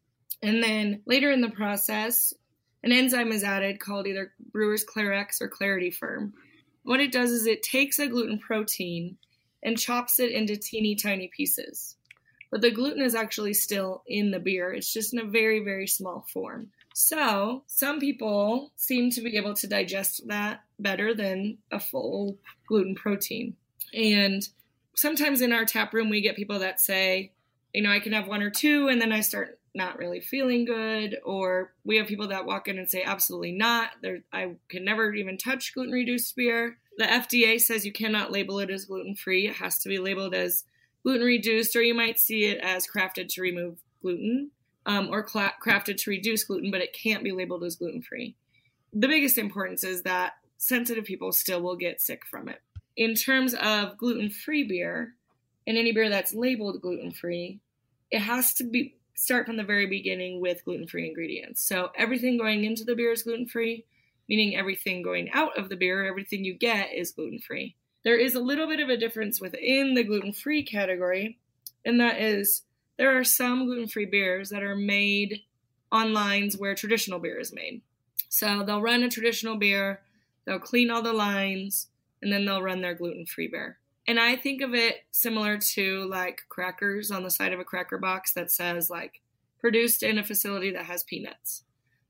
[0.42, 2.32] And then later in the process,
[2.82, 6.32] an enzyme is added called either Brewer's Clarex or Clarity Ferm.
[6.82, 9.18] What it does is it takes a gluten protein
[9.62, 11.96] and chops it into teeny tiny pieces.
[12.50, 15.86] But the gluten is actually still in the beer, it's just in a very, very
[15.86, 16.70] small form.
[16.94, 22.94] So, some people seem to be able to digest that better than a full gluten
[22.94, 23.56] protein.
[23.92, 24.48] And
[24.98, 27.32] sometimes in our tap room, we get people that say,
[27.72, 30.64] you know, I can have one or two, and then I start not really feeling
[30.64, 31.18] good.
[31.24, 33.90] Or we have people that walk in and say, absolutely not.
[34.02, 36.78] There, I can never even touch gluten reduced beer.
[36.96, 39.46] The FDA says you cannot label it as gluten free.
[39.46, 40.64] It has to be labeled as
[41.04, 44.50] gluten reduced, or you might see it as crafted to remove gluten
[44.84, 48.34] um, or crafted to reduce gluten, but it can't be labeled as gluten free.
[48.92, 52.60] The biggest importance is that sensitive people still will get sick from it.
[52.98, 55.14] In terms of gluten free beer,
[55.68, 57.60] and any beer that's labeled gluten free,
[58.10, 61.62] it has to be start from the very beginning with gluten free ingredients.
[61.62, 63.84] So everything going into the beer is gluten free,
[64.28, 67.76] meaning everything going out of the beer, everything you get is gluten free.
[68.02, 71.38] There is a little bit of a difference within the gluten free category,
[71.84, 72.62] and that is
[72.96, 75.42] there are some gluten free beers that are made
[75.92, 77.80] on lines where traditional beer is made.
[78.28, 80.00] So they'll run a traditional beer,
[80.46, 81.86] they'll clean all the lines,
[82.22, 83.78] and then they'll run their gluten free beer.
[84.06, 87.98] And I think of it similar to like crackers on the side of a cracker
[87.98, 89.20] box that says like
[89.60, 91.64] produced in a facility that has peanuts.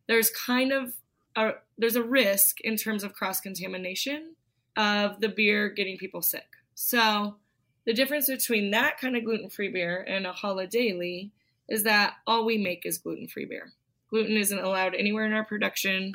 [0.06, 0.94] There's kind of
[1.34, 4.34] a, there's a risk in terms of cross contamination
[4.76, 6.46] of the beer getting people sick.
[6.74, 7.36] So
[7.84, 11.30] the difference between that kind of gluten-free beer and a Holidaily
[11.68, 13.72] is that all we make is gluten-free beer.
[14.10, 16.12] Gluten isn't allowed anywhere in our production.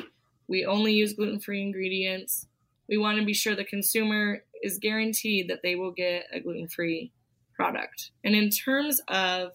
[0.48, 2.48] We only use gluten-free ingredients.
[2.90, 6.68] We want to be sure the consumer is guaranteed that they will get a gluten
[6.68, 7.12] free
[7.56, 8.12] product.
[8.24, 9.52] And in terms of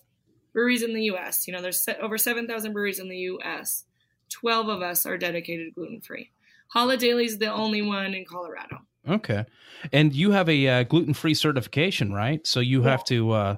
[0.52, 3.84] breweries in the US, you know, there's over 7,000 breweries in the US.
[4.30, 6.30] 12 of us are dedicated gluten free.
[6.74, 8.78] Holidaily is the only one in Colorado.
[9.08, 9.46] Okay.
[9.92, 12.46] And you have a uh, gluten free certification, right?
[12.46, 13.56] So you have to uh,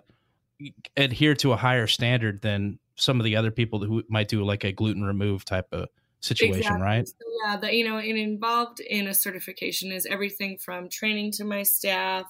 [0.96, 4.64] adhere to a higher standard than some of the other people who might do like
[4.64, 5.88] a gluten remove type of
[6.20, 6.82] situation, exactly.
[6.82, 7.08] right?
[7.08, 11.44] So, yeah, that you know, and involved in a certification is everything from training to
[11.44, 12.26] my staff,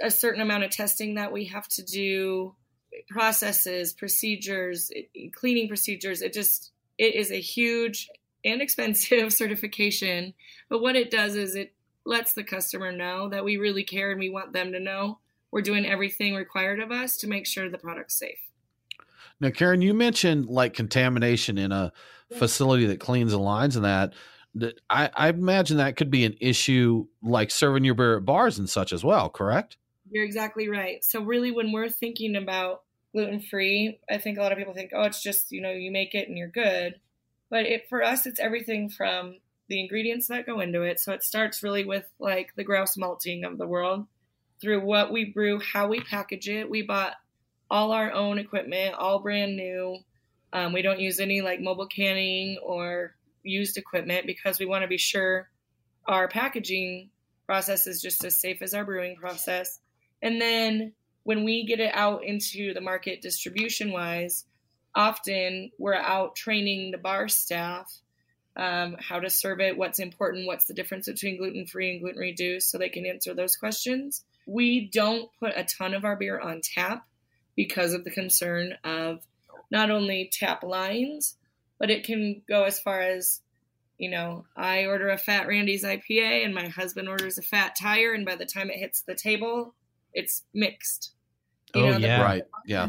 [0.00, 2.54] a certain amount of testing that we have to do,
[3.08, 4.90] processes, procedures,
[5.32, 6.22] cleaning procedures.
[6.22, 8.08] It just it is a huge
[8.44, 10.34] and expensive certification,
[10.68, 11.74] but what it does is it
[12.06, 15.18] lets the customer know that we really care and we want them to know
[15.50, 18.40] we're doing everything required of us to make sure the product's safe.
[19.40, 21.92] Now, Karen, you mentioned like contamination in a
[22.38, 24.14] facility that cleans the lines and that.
[24.54, 28.58] that I, I imagine that could be an issue like serving your beer at bars
[28.58, 29.76] and such as well, correct?
[30.10, 31.04] You're exactly right.
[31.04, 34.90] So, really, when we're thinking about gluten free, I think a lot of people think,
[34.94, 37.00] oh, it's just, you know, you make it and you're good.
[37.50, 41.00] But it, for us, it's everything from the ingredients that go into it.
[41.00, 44.06] So, it starts really with like the grouse malting of the world
[44.60, 46.70] through what we brew, how we package it.
[46.70, 47.14] We bought
[47.70, 49.98] all our own equipment, all brand new.
[50.52, 54.88] Um, we don't use any like mobile canning or used equipment because we want to
[54.88, 55.48] be sure
[56.06, 57.10] our packaging
[57.46, 59.80] process is just as safe as our brewing process.
[60.22, 60.92] And then
[61.24, 64.44] when we get it out into the market distribution wise,
[64.94, 68.00] often we're out training the bar staff
[68.56, 72.20] um, how to serve it, what's important, what's the difference between gluten free and gluten
[72.20, 74.24] reduced, so they can answer those questions.
[74.46, 77.04] We don't put a ton of our beer on tap
[77.56, 79.26] because of the concern of
[79.70, 81.36] not only tap lines,
[81.78, 83.40] but it can go as far as,
[83.98, 88.12] you know, I order a Fat Randy's IPA and my husband orders a Fat Tire,
[88.12, 89.74] and by the time it hits the table,
[90.12, 91.12] it's mixed.
[91.74, 92.22] You oh, know, yeah.
[92.22, 92.44] Right.
[92.66, 92.88] Yeah.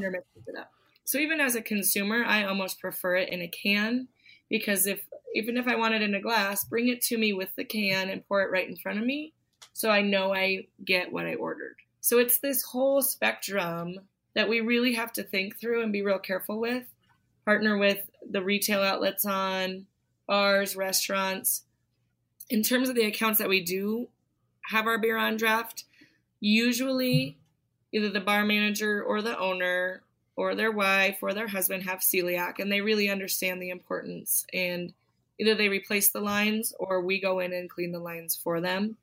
[1.05, 4.07] So even as a consumer, I almost prefer it in a can
[4.49, 5.01] because if
[5.35, 8.09] even if I want it in a glass, bring it to me with the can
[8.09, 9.33] and pour it right in front of me
[9.73, 11.75] so I know I get what I ordered.
[11.99, 13.99] So it's this whole spectrum
[14.35, 16.83] that we really have to think through and be real careful with.
[17.45, 19.85] Partner with the retail outlets on,
[20.27, 21.63] bars, restaurants.
[22.49, 24.09] In terms of the accounts that we do
[24.69, 25.85] have our beer on draft,
[26.39, 27.37] usually
[27.91, 30.01] either the bar manager or the owner
[30.35, 34.93] or their wife or their husband have celiac and they really understand the importance and
[35.39, 38.97] either they replace the lines or we go in and clean the lines for them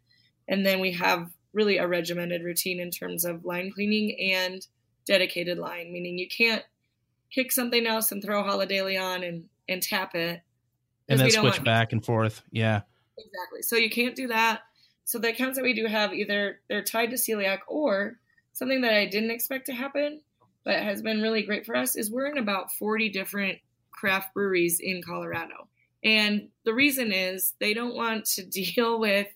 [0.47, 4.67] and then we have really a regimented routine in terms of line cleaning and
[5.07, 6.65] dedicated line, meaning you can't
[7.31, 10.43] kick something else and throw Holidaily on and, and tap it.
[11.09, 12.43] And then switch back and forth.
[12.51, 12.83] Yeah.
[13.19, 13.63] Exactly.
[13.63, 14.63] So you can't do that.
[15.05, 18.19] So the accounts that we do have either they're tied to celiac or
[18.53, 20.21] something that I didn't expect to happen,
[20.65, 23.59] but has been really great for us is we're in about 40 different
[23.91, 25.69] craft breweries in Colorado.
[26.05, 29.29] And the reason is they don't want to deal with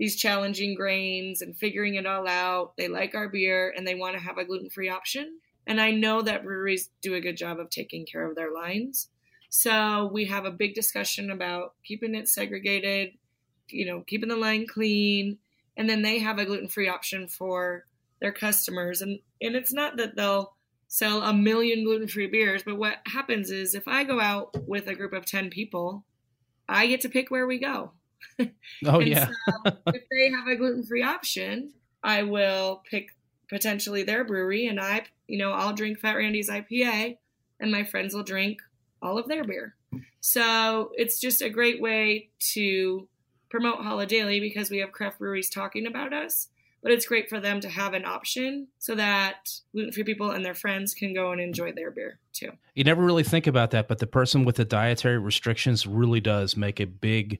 [0.00, 2.74] these challenging grains and figuring it all out.
[2.78, 5.38] They like our beer and they want to have a gluten free option.
[5.66, 9.10] And I know that breweries do a good job of taking care of their lines.
[9.50, 13.10] So we have a big discussion about keeping it segregated,
[13.68, 15.36] you know, keeping the line clean.
[15.76, 17.84] And then they have a gluten free option for
[18.22, 19.02] their customers.
[19.02, 20.54] And, and it's not that they'll
[20.88, 24.86] sell a million gluten free beers, but what happens is if I go out with
[24.86, 26.04] a group of 10 people,
[26.66, 27.92] I get to pick where we go.
[28.86, 29.26] Oh yeah.
[29.26, 33.10] so if they have a gluten free option, I will pick
[33.48, 37.18] potentially their brewery, and I, you know, I'll drink Fat Randy's IPA,
[37.58, 38.60] and my friends will drink
[39.02, 39.74] all of their beer.
[40.20, 43.08] So it's just a great way to
[43.50, 46.48] promote Holidaily because we have craft breweries talking about us.
[46.82, 50.42] But it's great for them to have an option so that gluten free people and
[50.42, 52.52] their friends can go and enjoy their beer too.
[52.74, 56.56] You never really think about that, but the person with the dietary restrictions really does
[56.56, 57.38] make a big,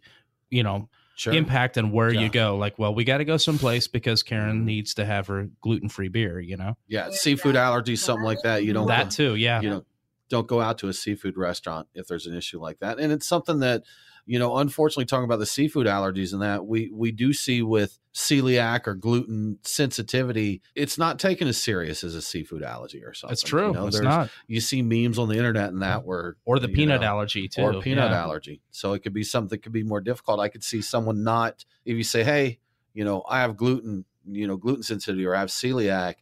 [0.51, 1.35] you know, Sure.
[1.35, 2.21] impact and where Yeah.
[2.23, 2.57] you go.
[2.57, 4.65] Like, well, we got to go someplace because Karen mm-hmm.
[4.65, 6.41] needs to have her gluten free beer.
[6.41, 8.65] You know, Yeah, seafood allergies, something like that.
[8.65, 9.35] You don't that too.
[9.35, 9.85] Yeah, you know
[10.31, 13.27] don't go out to a seafood restaurant if there's an issue like that and it's
[13.27, 13.83] something that
[14.27, 17.99] you know unfortunately talking about the seafood allergies and that we we do see with
[18.15, 23.33] celiac or gluten sensitivity it's not taken as serious as a seafood allergy or something
[23.33, 23.69] It's true.
[23.69, 24.31] you know, It's not.
[24.47, 27.63] you see memes on the internet and that where or the peanut know, allergy too,
[27.63, 28.23] or peanut Yeah.
[28.23, 31.23] allergy so it could be something that could be more difficult i could see someone
[31.23, 32.59] not if you say hey
[32.95, 36.17] you know i have gluten you know gluten sensitivity or i have celiac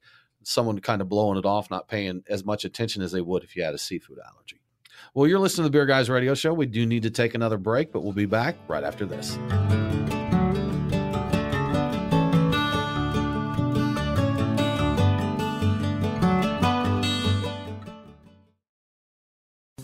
[0.45, 3.57] someone kind of blowing it off not paying as much attention as they would if
[3.57, 4.61] you had a seafood allergy
[5.15, 7.59] well you're listening to the beer guys radio show we do need to take another
[7.59, 9.39] break but we'll be back right after this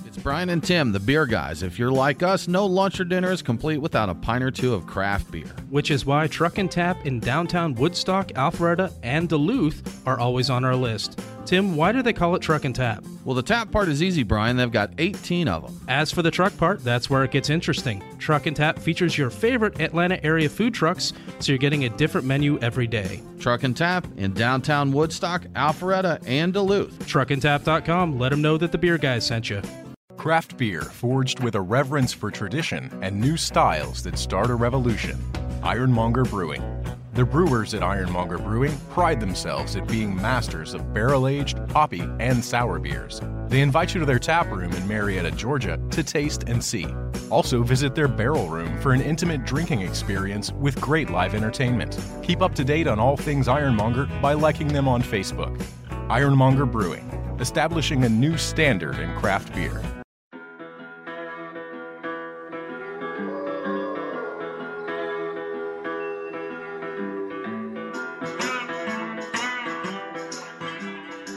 [0.06, 1.62] It's Brian and Tim, the beer guys.
[1.62, 4.74] If you're like us, no lunch or dinner is complete without a pint or two
[4.74, 5.46] of craft beer.
[5.70, 10.64] Which is why Truck and Tap in downtown Woodstock, Alpharetta, and Duluth are always on
[10.64, 11.20] our list.
[11.46, 13.04] Tim, why do they call it Truck and Tap?
[13.24, 14.56] Well, the tap part is easy, Brian.
[14.56, 15.80] They've got 18 of them.
[15.88, 18.02] As for the truck part, that's where it gets interesting.
[18.18, 22.26] Truck and Tap features your favorite Atlanta area food trucks, so you're getting a different
[22.26, 23.20] menu every day.
[23.38, 26.98] Truck and Tap in downtown Woodstock, Alpharetta, and Duluth.
[27.00, 29.60] Truckandtap.com, let them know that the beer guys sent you.
[30.16, 35.22] Craft beer forged with a reverence for tradition and new styles that start a revolution.
[35.62, 36.62] Ironmonger Brewing.
[37.14, 42.44] The brewers at Ironmonger Brewing pride themselves at being masters of barrel aged, hoppy, and
[42.44, 43.20] sour beers.
[43.46, 46.88] They invite you to their tap room in Marietta, Georgia to taste and see.
[47.30, 51.96] Also, visit their barrel room for an intimate drinking experience with great live entertainment.
[52.24, 55.64] Keep up to date on all things Ironmonger by liking them on Facebook.
[56.10, 60.03] Ironmonger Brewing, establishing a new standard in craft beer.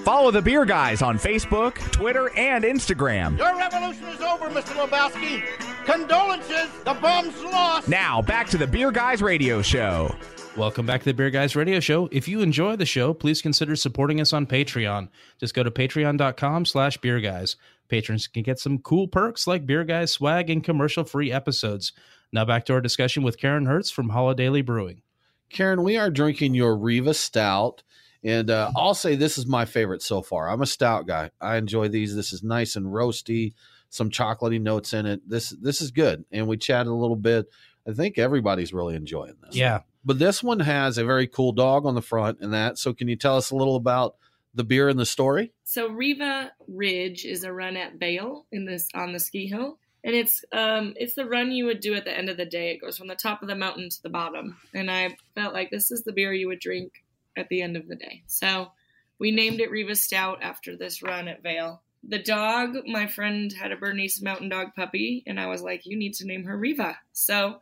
[0.07, 3.37] Follow the Beer Guys on Facebook, Twitter, and Instagram.
[3.37, 4.73] Your revolution is over, Mr.
[4.73, 5.43] Lebowski.
[5.83, 7.89] Condolences, the bomb's lost.
[7.89, 10.15] Now, back to the Beer Guys Radio Show.
[10.55, 12.07] Welcome back to the Beer Guys Radio Show.
[12.13, 15.09] If you enjoy the show, please consider supporting us on Patreon.
[15.41, 17.57] Just go to patreon.com slash beer guys.
[17.89, 21.91] Patrons can get some cool perks like beer guys swag and commercial free episodes.
[22.31, 25.01] Now back to our discussion with Karen Hertz from Holidaily Brewing.
[25.49, 27.83] Karen, we are drinking your Riva Stout.
[28.27, 30.49] And uh, I'll say this is my favorite so far.
[30.49, 31.31] I'm a stout guy.
[31.39, 32.13] I enjoy these.
[32.13, 33.53] This is nice and roasty,
[33.89, 35.21] some chocolatey notes in it.
[35.27, 36.25] This this is good.
[36.29, 37.45] And we chatted a little bit.
[37.87, 39.55] I think everybody's really enjoying this.
[39.55, 39.79] Yeah.
[40.03, 42.77] But this one has a very cool dog on the front and that.
[42.77, 44.15] So can you tell us a little about
[44.53, 45.53] the beer and the story?
[45.63, 49.79] So Riva Ridge is a run at Vail in this on the ski hill.
[50.03, 52.71] And it's um it's the run you would do at the end of the day.
[52.71, 54.57] It goes from the top of the mountain to the bottom.
[54.73, 56.91] And I felt like this is the beer you would drink
[57.37, 58.23] at the end of the day.
[58.27, 58.71] So
[59.19, 61.81] we named it Riva Stout after this run at Vail.
[62.03, 65.97] The dog, my friend had a Bernese Mountain Dog puppy, and I was like, you
[65.97, 66.97] need to name her Riva.
[67.11, 67.57] So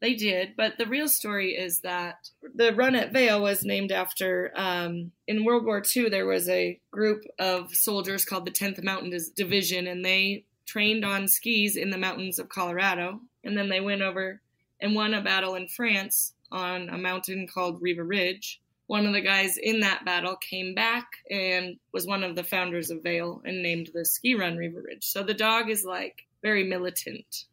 [0.00, 0.54] they did.
[0.56, 5.44] But the real story is that the run at Vail was named after, um, in
[5.44, 10.04] World War II, there was a group of soldiers called the 10th Mountain Division, and
[10.04, 13.20] they trained on skis in the mountains of Colorado.
[13.42, 14.40] And then they went over
[14.80, 19.20] and won a battle in France on a mountain called Riva Ridge one of the
[19.20, 23.62] guys in that battle came back and was one of the founders of Vail and
[23.62, 25.04] named the ski run Riva Ridge.
[25.04, 27.44] So the dog is like very militant.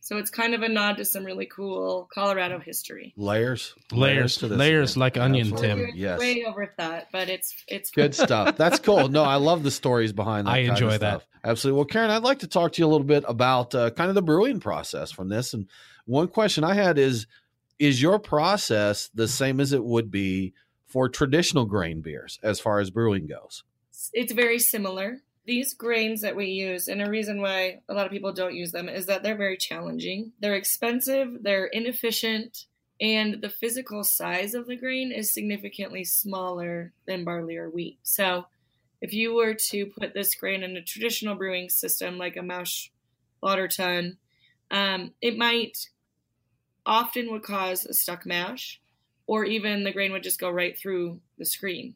[0.00, 3.14] So it's kind of a nod to some really cool Colorado history.
[3.16, 5.00] Layers, Layers, to this layers again.
[5.00, 5.86] like onion, Absolutely.
[5.86, 5.96] Tim.
[5.96, 6.18] Yes.
[6.20, 8.58] Way overthought, but it's it's Good stuff.
[8.58, 9.08] That's cool.
[9.08, 10.50] No, I love the stories behind that.
[10.50, 10.98] I kind of enjoy that.
[10.98, 11.26] stuff.
[11.42, 11.76] Absolutely.
[11.78, 14.14] Well, Karen, I'd like to talk to you a little bit about uh, kind of
[14.14, 15.54] the brewing process from this.
[15.54, 15.68] And
[16.04, 17.26] one question I had is
[17.78, 20.54] Is your process the same as it would be
[20.86, 23.64] for traditional grain beers as far as brewing goes?
[24.12, 25.18] it's very similar.
[25.46, 28.72] These grains that we use, and a reason why a lot of people don't use
[28.72, 30.32] them is that they're very challenging.
[30.40, 32.66] They're expensive, they're inefficient,
[33.00, 37.98] and the physical size of the grain is significantly smaller than barley or wheat.
[38.02, 38.46] So,
[39.02, 42.90] if you were to put this grain in a traditional brewing system like a mash
[43.42, 44.16] lauter tun,
[44.70, 45.90] um, it might
[46.86, 48.80] often would cause a stuck mash,
[49.26, 51.94] or even the grain would just go right through the screen.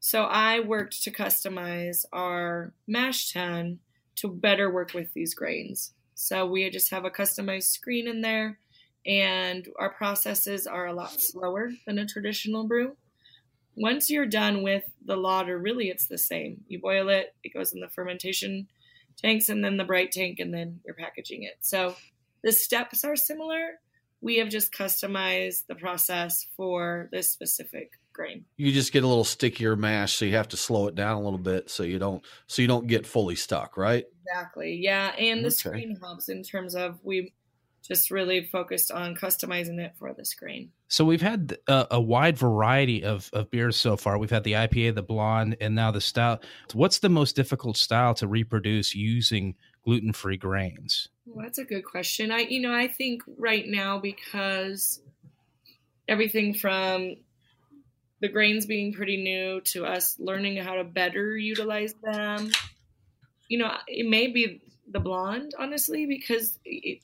[0.00, 3.80] So I worked to customize our mash tun
[4.16, 5.92] to better work with these grains.
[6.14, 8.58] So we just have a customized screen in there,
[9.04, 12.96] and our processes are a lot slower than a traditional brew.
[13.74, 16.64] Once you're done with the lauter, really it's the same.
[16.66, 18.68] You boil it, it goes in the fermentation
[19.16, 21.58] tanks, and then the bright tank, and then you're packaging it.
[21.60, 21.96] So
[22.42, 23.80] the steps are similar.
[24.20, 28.44] We have just customized the process for this specific grain.
[28.56, 31.22] You just get a little stickier mash, so you have to slow it down a
[31.22, 34.04] little bit so you don't so you don't get fully stuck, right?
[34.26, 34.78] Exactly.
[34.82, 35.52] Yeah, and the Okay.
[35.52, 37.34] screen helps in terms of we
[37.86, 40.72] just really focused on customizing it for the screen.
[40.88, 44.18] So we've had a, uh, a wide variety of, of beers so far.
[44.18, 46.44] We've had the IPA, the blonde, and now the stout.
[46.72, 49.54] What's the most difficult style to reproduce using
[49.86, 51.08] gluten free grains?
[51.26, 52.32] Well, that's a good question.
[52.32, 55.00] I, you know, I think right now because
[56.08, 57.16] everything from
[58.20, 62.50] the grains being pretty new to us learning how to better utilize them,
[63.48, 64.60] you know, it may be
[64.90, 67.00] the blonde, honestly, because it,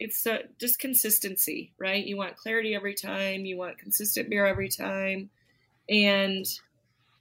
[0.00, 2.04] it's uh, just consistency, right?
[2.04, 5.30] You want clarity every time, you want consistent beer every time,
[5.88, 6.46] and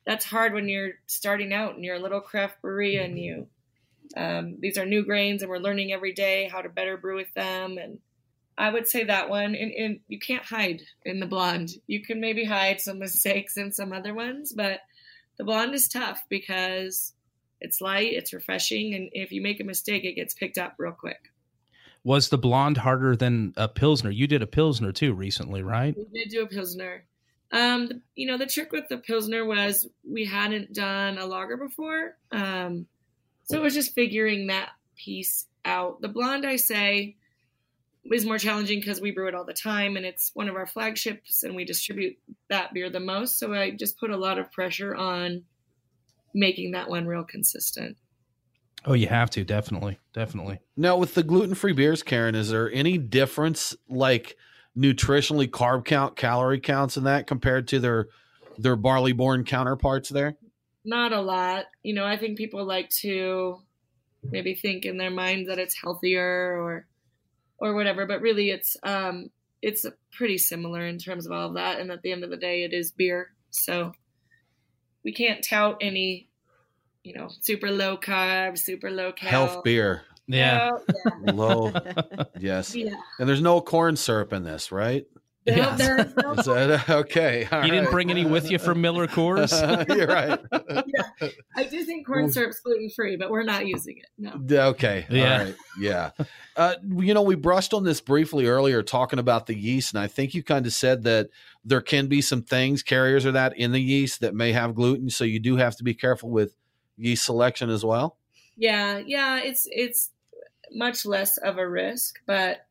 [0.06, 3.48] that's hard when you're starting out and you're a little craft brewery and you
[4.16, 7.34] um, these are new grains and we're learning every day how to better brew with
[7.34, 8.00] them and
[8.58, 12.20] i would say that one and, and you can't hide in the blonde you can
[12.20, 14.80] maybe hide some mistakes in some other ones but
[15.38, 17.14] the blonde is tough because
[17.62, 20.92] it's light it's refreshing and if you make a mistake it gets picked up real
[20.92, 21.32] quick
[22.04, 24.12] Was the blonde harder than a Pilsner?
[24.12, 25.96] You did a Pilsner too recently, right?
[25.98, 27.06] We did do a pilsner.
[27.54, 32.18] Um, you know, the trick with the pilsner was we hadn't done a lager before,
[32.32, 32.88] um,
[33.44, 36.02] so it was just figuring that piece out.
[36.02, 37.16] The blonde, I say,
[38.12, 40.66] is more challenging because we brew it all the time, and it's one of our
[40.66, 42.18] flagships, and we distribute
[42.50, 43.40] that beer the most.
[43.40, 45.44] So I just put a lot of pressure on
[46.34, 47.98] making that one real consistent.
[48.86, 50.60] Oh, you have to definitely, definitely.
[50.76, 54.36] Now, with the gluten free beers, Karen, is there any difference like
[54.78, 58.08] nutritionally carb count, calorie counts in that compared to their
[58.58, 60.36] their barley born counterparts there?
[60.86, 61.66] Not a lot.
[61.84, 63.60] You know, I think people like to
[64.24, 66.88] maybe think in their mind that it's healthier or
[67.58, 69.30] or whatever, but really it's um
[69.62, 72.38] it's pretty similar in terms of all of that and at the end of the
[72.38, 73.32] day it is beer.
[73.52, 73.94] So
[75.04, 76.28] we can't tout any
[77.04, 79.30] you know, super low carb, super low cal.
[79.30, 80.04] Health beer.
[80.26, 80.72] Yeah.
[81.22, 81.74] No, Low.
[82.40, 82.74] yes.
[82.76, 82.96] yeah.
[83.20, 85.06] And there's no corn syrup in this, right?
[85.46, 85.76] No, Yeah.
[85.76, 87.48] there is no- Is that okay?
[87.52, 89.52] all You didn't bring any with you from Miller Coors?
[89.98, 90.40] You're right.
[91.56, 94.08] I do think corn syrup's gluten free, but we're not using it.
[94.18, 94.42] No.
[94.70, 95.06] Okay.
[95.10, 95.38] Yeah.
[95.40, 95.56] All right.
[95.80, 96.12] Yeah.
[96.56, 100.08] Uh, you know, we brushed on this briefly earlier, talking about the yeast, and I
[100.08, 101.30] think you kind of said that
[101.66, 105.10] there can be some things, carriers or that, in the yeast that may have gluten.
[105.10, 106.56] So you do have to be careful with
[106.98, 108.18] yeast selection as well.
[108.56, 110.12] Yeah, yeah, it's it's
[110.72, 112.66] much less of a risk, but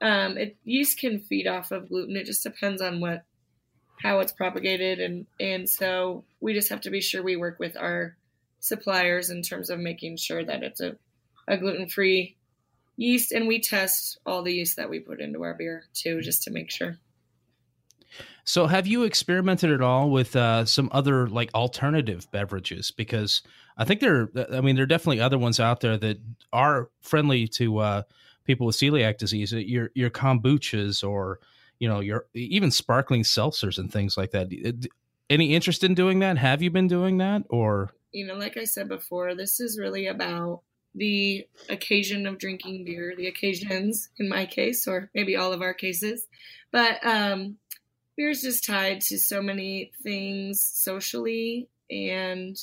[0.00, 2.16] um, it yeast can feed off of gluten.
[2.16, 3.24] It just depends on what
[4.02, 7.76] how it's propagated, and and so we just have to be sure we work with
[7.76, 8.16] our
[8.60, 10.96] suppliers in terms of making sure that it's a,
[11.48, 12.36] a gluten free
[12.96, 16.42] yeast, and we test all the yeast that we put into our beer too, just
[16.42, 16.98] to make sure.
[18.44, 22.90] So, have you experimented at all with uh, some other like alternative beverages?
[22.90, 23.42] Because
[23.76, 26.18] I think there, I mean, there are definitely other ones out there that
[26.52, 28.02] are friendly to uh,
[28.46, 29.52] people with celiac disease.
[29.52, 31.40] Your your kombuchas or
[31.78, 34.46] you know your even sparkling seltzers and things like that.
[34.64, 34.86] Uh,
[35.28, 36.38] Any interest in doing that?
[36.38, 37.90] Have you been doing that or?
[38.12, 40.62] you know, like I said before, this is really about
[40.94, 45.74] the occasion of drinking beer, the occasions in my case, or maybe all of our
[45.74, 46.26] cases.
[46.72, 47.58] But um,
[48.16, 52.56] beer is just tied to so many things socially, and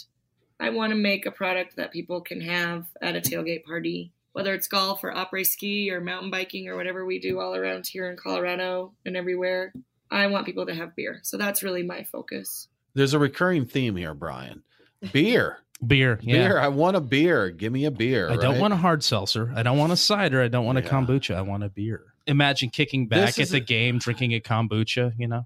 [0.59, 4.53] I want to make a product that people can have at a tailgate party whether
[4.53, 8.09] it's golf or après ski or mountain biking or whatever we do all around here
[8.09, 9.73] in Colorado and everywhere.
[10.11, 11.19] I want people to have beer.
[11.23, 12.67] So that's really my focus.
[12.93, 14.63] There's a recurring theme here, Brian.
[15.11, 15.57] Beer.
[15.85, 16.47] Beer, yeah.
[16.47, 16.59] Beer.
[16.59, 17.49] I want a beer.
[17.49, 18.29] Give me a beer.
[18.29, 19.51] I don't want a hard seltzer.
[19.53, 20.41] I don't want a cider.
[20.41, 21.35] I don't want a kombucha.
[21.35, 22.03] I want a beer.
[22.25, 25.11] Imagine kicking back This at the a- game, drinking a kombucha.
[25.17, 25.45] You know,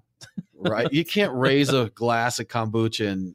[0.54, 0.92] right.
[0.92, 3.34] You can't raise a glass of kombucha and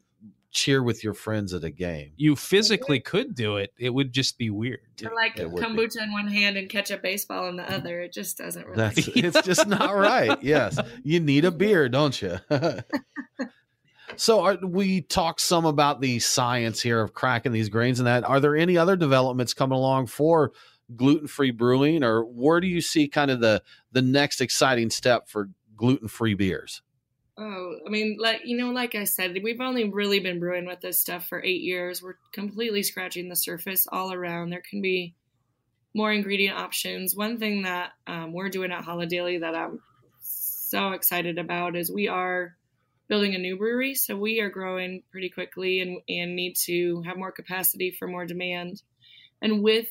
[0.54, 2.12] cheer with your friends at a game.
[2.16, 2.38] you mm-hmm.
[2.38, 3.74] physically could do it.
[3.76, 4.80] It would just be weird.
[5.04, 8.00] Or like it kombucha in one hand and catch a baseball in the other.
[8.00, 8.76] It just doesn't really.
[8.76, 10.42] That's it's just not right.
[10.42, 11.58] Yes, you need a mm-hmm.
[11.58, 12.38] beer, don't you?
[14.16, 18.24] so are, we talked some about the science here of cracking these grains and that.
[18.24, 20.52] Are there any other developments coming along for
[20.94, 25.50] gluten-free brewing, or where do you see kind of the the next exciting step for
[25.76, 26.80] gluten-free beers?
[27.36, 30.80] Oh, I mean, like you know, like I said, we've only really been brewing with
[30.80, 32.00] this stuff for eight years.
[32.00, 34.50] We're completely scratching the surface all around.
[34.50, 35.14] There can be
[35.94, 37.16] more ingredient options.
[37.16, 39.80] One thing that um, we're doing at Holidaily that I'm
[40.20, 42.56] so excited about is we are
[43.08, 43.94] building a new brewery.
[43.94, 48.26] So we are growing pretty quickly and and need to have more capacity for more
[48.26, 48.82] demand.
[49.42, 49.88] And with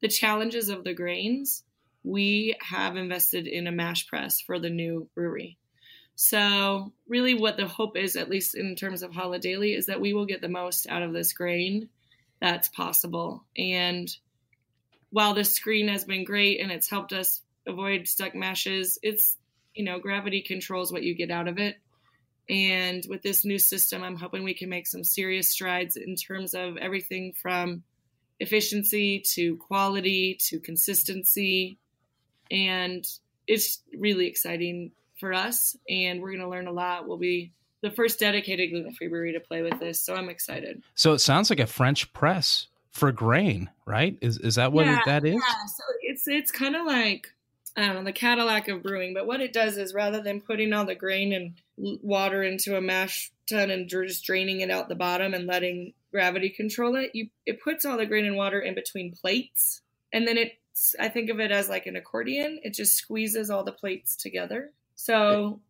[0.00, 1.62] the challenges of the grains,
[2.02, 5.56] we have invested in a mash press for the new brewery.
[6.22, 10.12] So, really, what the hope is, at least in terms of Holidaily, is that we
[10.12, 11.88] will get the most out of this grain
[12.42, 13.46] that's possible.
[13.56, 14.06] And
[15.08, 19.38] while the screen has been great and it's helped us avoid stuck mashes, it's,
[19.74, 21.76] you know, gravity controls what you get out of it.
[22.50, 26.52] And with this new system, I'm hoping we can make some serious strides in terms
[26.52, 27.82] of everything from
[28.40, 31.78] efficiency to quality to consistency.
[32.50, 33.06] And
[33.46, 35.76] it's really exciting for us.
[35.88, 37.06] And we're going to learn a lot.
[37.06, 37.52] We'll be
[37.82, 40.00] the first dedicated gluten free brewery to play with this.
[40.00, 40.82] So I'm excited.
[40.94, 44.18] So it sounds like a French press for grain, right?
[44.20, 45.34] Is is that what it, that is?
[45.34, 47.28] Yeah, so it's it's kind of like
[47.76, 50.72] I don't know the Cadillac of brewing, but what it does is rather than putting
[50.72, 51.54] all the grain and
[52.02, 56.50] water into a mash tun and just draining it out the bottom and letting gravity
[56.50, 60.36] control it, you it puts all the grain and water in between plates, and then
[60.36, 60.52] it
[60.98, 62.60] I think of it as like an accordion.
[62.62, 64.72] It just squeezes all the plates together.
[65.00, 65.60] So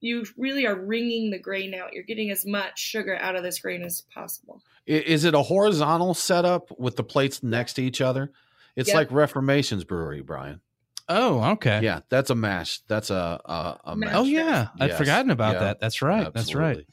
[0.00, 1.92] you really are wringing the grain out.
[1.92, 4.62] You're getting as much sugar out of this grain as possible.
[4.84, 8.32] Is it a horizontal setup with the plates next to each other?
[8.74, 8.94] It's Yep.
[8.96, 10.60] like Reformation's brewery, Brian.
[11.08, 11.80] Oh, okay.
[11.82, 12.80] Yeah, that's a mash.
[12.88, 14.14] That's a a, a mash.
[14.14, 15.80] Oh yeah, I'd forgotten about Yeah, that.
[15.80, 16.32] That's right.
[16.32, 16.86] That's right.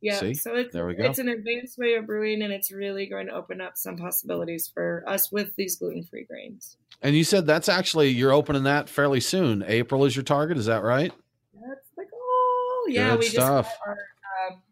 [0.00, 0.34] Yeah, See?
[0.34, 1.04] so it's There we go.
[1.04, 4.70] it's an advanced way of brewing, and it's really going to open up some possibilities
[4.72, 6.76] for us with these gluten free grains.
[7.02, 9.64] And you said that's actually you're opening that fairly soon.
[9.66, 10.58] April is your target.
[10.58, 11.12] Is that right?
[12.86, 12.94] The.
[12.94, 13.66] Yeah, Good we stuff.
[13.66, 13.98] just got our
[14.50, 14.62] um,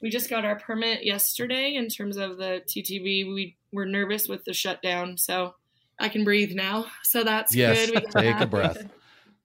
[0.00, 3.02] we just got our permit yesterday in terms of the TTB.
[3.26, 5.54] We were nervous with the shutdown, so
[5.98, 6.86] I can breathe now.
[7.02, 8.04] So that's Yes, good.
[8.16, 8.84] Take a breath.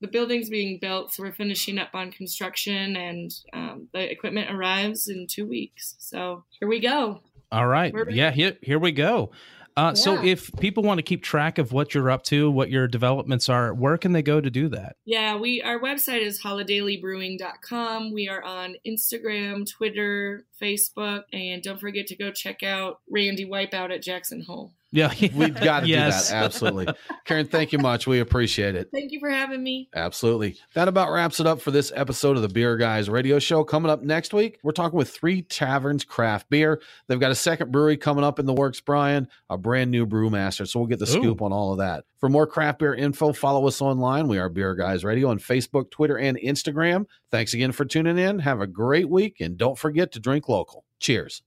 [0.02, 5.08] The building's being built, so we're finishing up on construction, and um, the equipment arrives
[5.08, 5.94] in two weeks.
[5.98, 7.20] So here we go.
[7.52, 7.94] All right.
[8.08, 9.32] Yeah, here here we go.
[9.76, 12.86] Uh, So if people want to keep track of what you're up to, what your
[12.88, 14.96] developments are, where can they go to do that?
[15.04, 18.12] Yeah, we our website is holidailybrewing.com.
[18.12, 23.94] We are on Instagram, Twitter, Facebook, and don't forget to go check out Randy Wipeout
[23.94, 24.72] at Jackson Hole.
[24.92, 26.28] Yeah, We've got to Yes.
[26.28, 26.44] do that.
[26.44, 26.88] Absolutely.
[27.24, 28.06] Karen, thank you much.
[28.08, 28.88] We appreciate it.
[28.92, 29.88] Thank you for having me.
[29.94, 30.56] Absolutely.
[30.74, 33.62] That about wraps it up for this episode of the Beer Guys radio show.
[33.62, 36.82] Coming up next week, we're talking with Three Taverns Craft Beer.
[37.06, 40.66] They've got a second brewery coming up in the works, Brian, a brand new brewmaster.
[40.66, 41.22] So we'll get the Ooh.
[41.22, 42.04] scoop on all of that.
[42.18, 44.26] For more craft beer info, follow us online.
[44.26, 47.06] We are Beer Guys Radio on Facebook, Twitter, and Instagram.
[47.30, 48.40] Thanks again for tuning in.
[48.40, 50.84] Have a great week, and don't forget to drink local.
[50.98, 51.42] Cheers.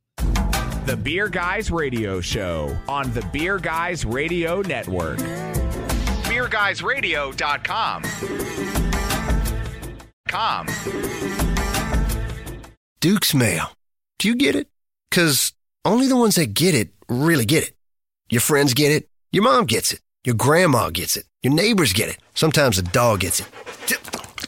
[0.86, 5.18] The Beer Guys Radio Show on the Beer Guys Radio Network.
[6.28, 8.04] BeerGuysRadio.com.
[10.28, 10.68] Com.
[13.00, 13.68] Duke's Mayo.
[14.20, 14.68] Do you get it?
[15.10, 15.54] Because
[15.86, 17.74] only the ones that get it really get it.
[18.30, 19.08] Your friends get it.
[19.32, 20.02] Your mom gets it.
[20.26, 21.24] Your grandma gets it.
[21.44, 22.18] Your neighbors get it.
[22.34, 23.48] Sometimes a dog gets it.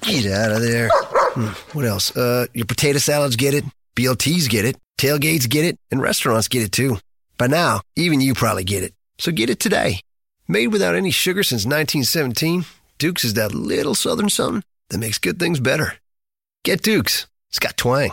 [0.02, 0.90] Get out of there.
[0.92, 2.16] Hmm, what else?
[2.16, 3.64] Uh, your potato salads get it.
[3.96, 4.76] BLTs get it.
[4.98, 5.78] Tailgates get it.
[5.92, 6.98] And restaurants get it too.
[7.38, 8.94] By now, even you probably get it.
[9.18, 10.00] So get it today.
[10.48, 12.66] Made without any sugar since 1917,
[12.98, 15.96] Duke's is that little southern something that makes good things better.
[16.64, 17.28] Get Duke's.
[17.50, 18.12] It's got twang.